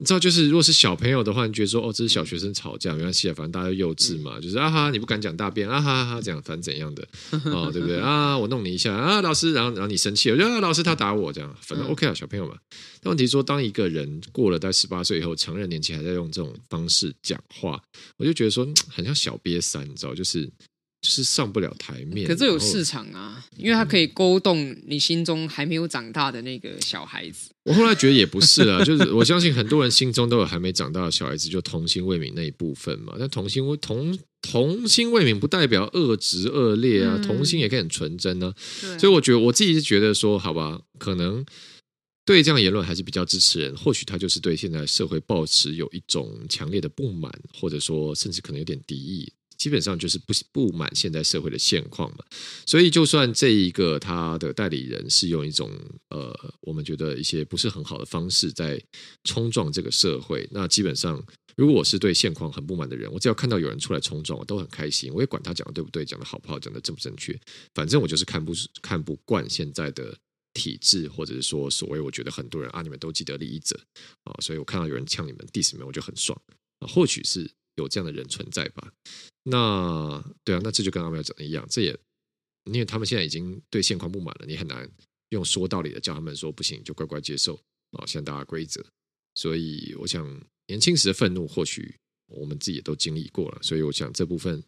[0.00, 7.06] 你知道，就是如果是小朋友的话，你觉得说哦，这是小学生吵架没关系啊，反正大家都幼稚嘛，就是啊哈，你不敢讲大便啊哈哈，这样反正怎样的
[7.46, 8.38] 哦，对不对啊？
[8.38, 12.54] 我弄你一下啊，老师，然后然后你生气了，我觉得啊，老师他打我这样，反正 OK 啊，小朋友嘛。
[13.02, 17.82] 但问题是说，当一个人过了在十八岁以后，成人年纪还在用这种方式讲话，
[18.18, 20.48] 我就觉得说很像小瘪三，你知道，就是。
[21.00, 27.50] 就是上不了台面，可这有市场啊，因为它可以勾动你心中还没有长大的那个小孩子。
[27.64, 33.14] 我后来觉得也不是啊，就是我相信很多人心中都有还没长大的小孩子，就童心未泯那一部分嘛。
[33.18, 38.98] 但童心未童童心未泯不代表恶直恶劣啊，童心也可以很纯真呢、啊。
[38.98, 41.44] 所以我觉得我自己是觉得说，好吧，可能
[42.24, 43.76] 对这样言论还是比较支持人。
[43.76, 49.32] 或许他就是对现在社会抱持有一种强烈的不满，或者说甚至可能有点敌意。
[49.58, 52.24] 基本上就是不不满现在社会的现况嘛，
[52.64, 55.68] 所以就算这一个他的代理人是用一种
[56.10, 58.80] 呃，我们觉得一些不是很好的方式在
[59.24, 61.20] 冲撞这个社会，那基本上
[61.56, 67.36] 如果我是对现况很不满的人，我只要看到有人出来冲撞，我都很开心，我也管他讲的对不对，讲的好不好，讲的正不正确，
[67.74, 70.16] 反正我就是看不看不惯现在的
[70.54, 73.76] 体制，或者是说所谓我觉得很多人啊，你们都既得利益者
[74.22, 76.40] 啊，所以我看到有人呛你们 diss 你们，我就很爽
[76.78, 77.50] 啊，或许是。
[77.78, 78.92] 有这样的人存在吧？
[79.44, 81.98] 那对啊，那这就跟阿苗讲的一样，这也
[82.64, 84.86] 因为他们现在已经对现况不满了，你很难
[85.30, 87.54] 用说道理的叫他们说不行就乖乖接受
[87.92, 88.84] 啊，现在大家规则。
[89.34, 90.26] 所以我想，
[90.66, 91.94] 年轻时的愤怒或许
[92.26, 94.62] 我们自己也都经历过了，所以我想这部分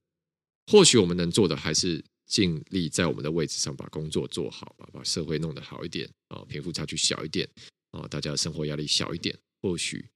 [0.69, 7.47] 或许我们能做的还是尽力在我们的位置上把工作做好吧，把社会弄得好一点啊，贫富差距小一点
[7.91, 10.09] 啊，大家的生活压力小一点，或许。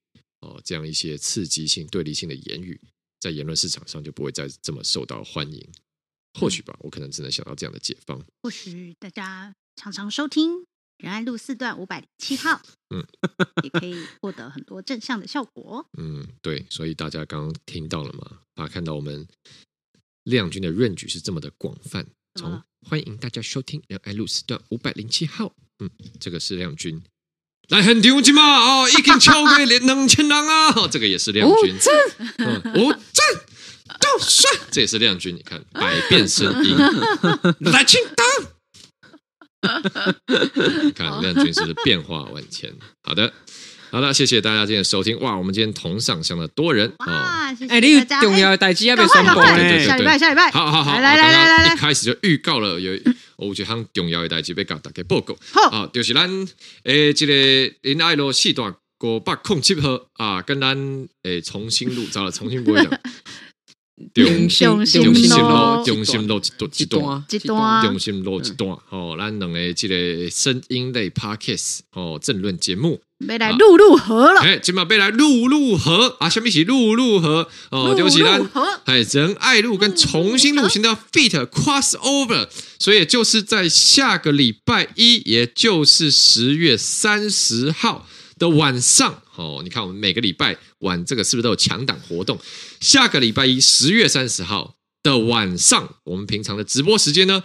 [0.44, 2.78] 哦，这样一些刺激性、对立性的言语，
[3.18, 5.66] 在言论市场上就不会再这么受到欢迎。
[6.38, 8.22] 或许吧，我可能只能想到这样的解放。
[8.42, 10.66] 或许大家常常收听
[10.98, 12.60] 仁爱路四段五百零七号，
[12.94, 13.06] 嗯，
[13.62, 15.88] 也可以获得很多正向的效果。
[15.96, 18.40] 嗯，对，所以大家刚刚听到了吗？
[18.54, 19.26] 大家看到我们
[20.24, 25.88] 亮君的 range 是这么的广泛，从欢迎大家收听仁爱路四段五百零七号，嗯，
[26.18, 27.00] 这个是亮君。
[27.68, 30.88] 来很丢金嘛哦，已经超过两千人啊！
[30.90, 31.74] 这个也是亮君，
[32.38, 33.26] 嗯，五赞
[34.00, 35.34] 都帅，这也是亮君。
[35.34, 36.76] 你看 百变声音，
[37.60, 38.24] 来请到
[40.94, 42.70] 看亮君是不是变化万千？
[43.02, 43.32] 好的。
[43.90, 45.20] 好了，谢谢大家今天的收听。
[45.20, 47.54] 哇，我们今天同上相的多人啊！
[47.54, 49.84] 谢谢哎，你重要的代志要被宣布呢？
[49.86, 52.92] 下礼拜，下礼拜，好好好，来来来来来，一开始就预告了有
[53.38, 55.36] 有一项重要的代志要甲大家报告。
[55.52, 56.28] 好，就是咱
[56.84, 63.00] 诶，即个林爱路四段五百空七号啊，跟咱诶重新录，找了重新播一下。
[64.12, 66.40] 中心路，中心路，中心路
[66.76, 68.76] 一段，一段，中心路一段。
[68.90, 73.00] 哦，咱两个这个声音类 Podcast 哦，政论节目。
[73.26, 76.16] 要来陆陆河了，哎，今嘛要来陆陆河。
[76.18, 77.48] 啊，什么是陆陆河？
[77.70, 78.42] 哦，就是咱
[78.84, 88.06] 哎仁爱路跟重新路现在要 feat cross over，所以就是在下个礼拜一，也就是十月三十号
[88.38, 92.38] 的晚上，哦，你看我们每个礼拜晚这个是不是都有抢档活动？
[92.80, 97.42] 下个礼拜一，十月三十号的晚上，我们平常的直播时间呢？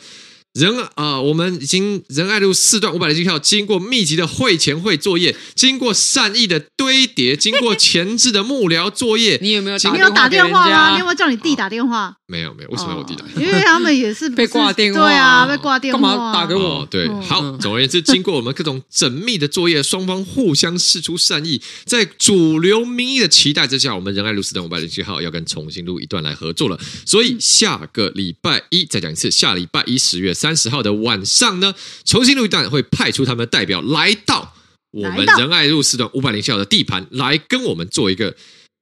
[0.54, 10.94] 仁啊、呃，我们已经仁爱路四段五百零七票，经过密集的会前会作业，经过善意的堆叠，经过前置的幕僚作业，你有没有打你有打电话吗？
[10.94, 12.18] 你有没有叫你弟打电话？
[12.30, 13.26] 没有没有，为什么要我弟打？
[13.36, 16.62] 因为他们也是 被挂电话，对啊，被挂电话，干嘛打给我？
[16.62, 26.80] 哦、对，好，总而言之，经过我们各种缜密的作业，双方互相试出善意，在主流民意的期待之下，我们仁爱路四段五百零七号要跟重新录一段来合作了。
[27.06, 31.74] 所以下个礼拜一再讲一次，下礼拜一十月三十号的晚上呢，
[32.06, 34.54] 重新录一段会派出他们的代表来到
[34.92, 38.36] 我们仁爱路四段五百零七号的地盘，来跟我们做一个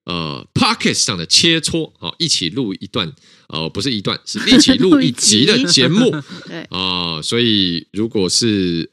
[0.05, 3.11] 呃 Podcast 上的切磋，好，一起录一段，
[3.47, 6.11] 呃，不是一段，是一起录一集的 节目，
[6.47, 8.89] 对啊、呃，所以如果是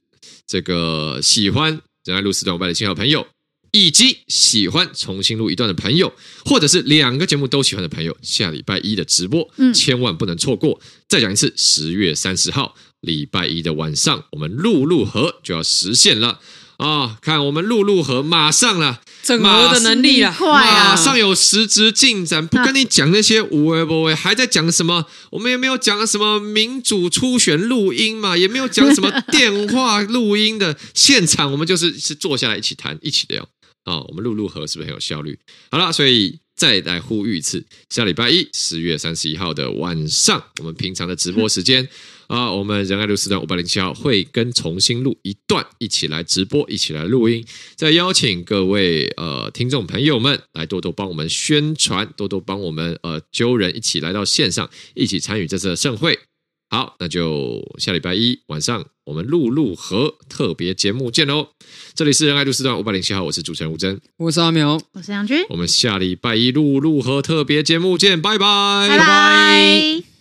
[0.46, 3.26] 这个喜欢仁爱路四段五百零七号的朋友。
[3.76, 6.12] 以及喜欢重新录一段的朋友，
[6.44, 10.80] 或者是两个节目都喜欢的朋友，下礼拜一的直播，嗯，千万不能错过。
[11.08, 16.38] 再讲一次，十月三十号礼拜一的晚上，我们陆陆河就要实现了
[16.78, 17.16] 啊、哦！
[17.20, 22.46] 看我们陆陆河马上了，整合的能力了，马上有实质进展。
[22.46, 25.06] 不跟你讲那些无为不为，还在讲什么？
[25.30, 33.42] 我们也没有讲什么民主初选录音嘛，也没有讲什么电话录音的现场，我们就是是坐下来一起谈，一起聊。
[33.84, 35.38] 啊、哦，我们陆陆河是不是很有效率？
[35.70, 41.88] 好了，所以再来呼吁一次，下礼拜一十月三十一号的晚上，我们平常的直播时间
[42.26, 47.44] 啊、我们仁爱路四段五百零七号会跟重新录一段，一起来直播，一起来录音，
[47.76, 56.18] 再邀请各位呃听众朋友们来多多帮我们宣传，多多帮我们呃揪人一起来到线上，一起参与这次的盛会。
[56.70, 61.48] 好，那就下礼拜一晚上，我们陆陆河特别节目见喽！
[61.94, 70.13] 这里是仁爱路四段五百零七号，我是主持人吴真，我是阿苗，我是杨军，我们下礼拜一陆陆河特别节目见，拜拜，拜拜。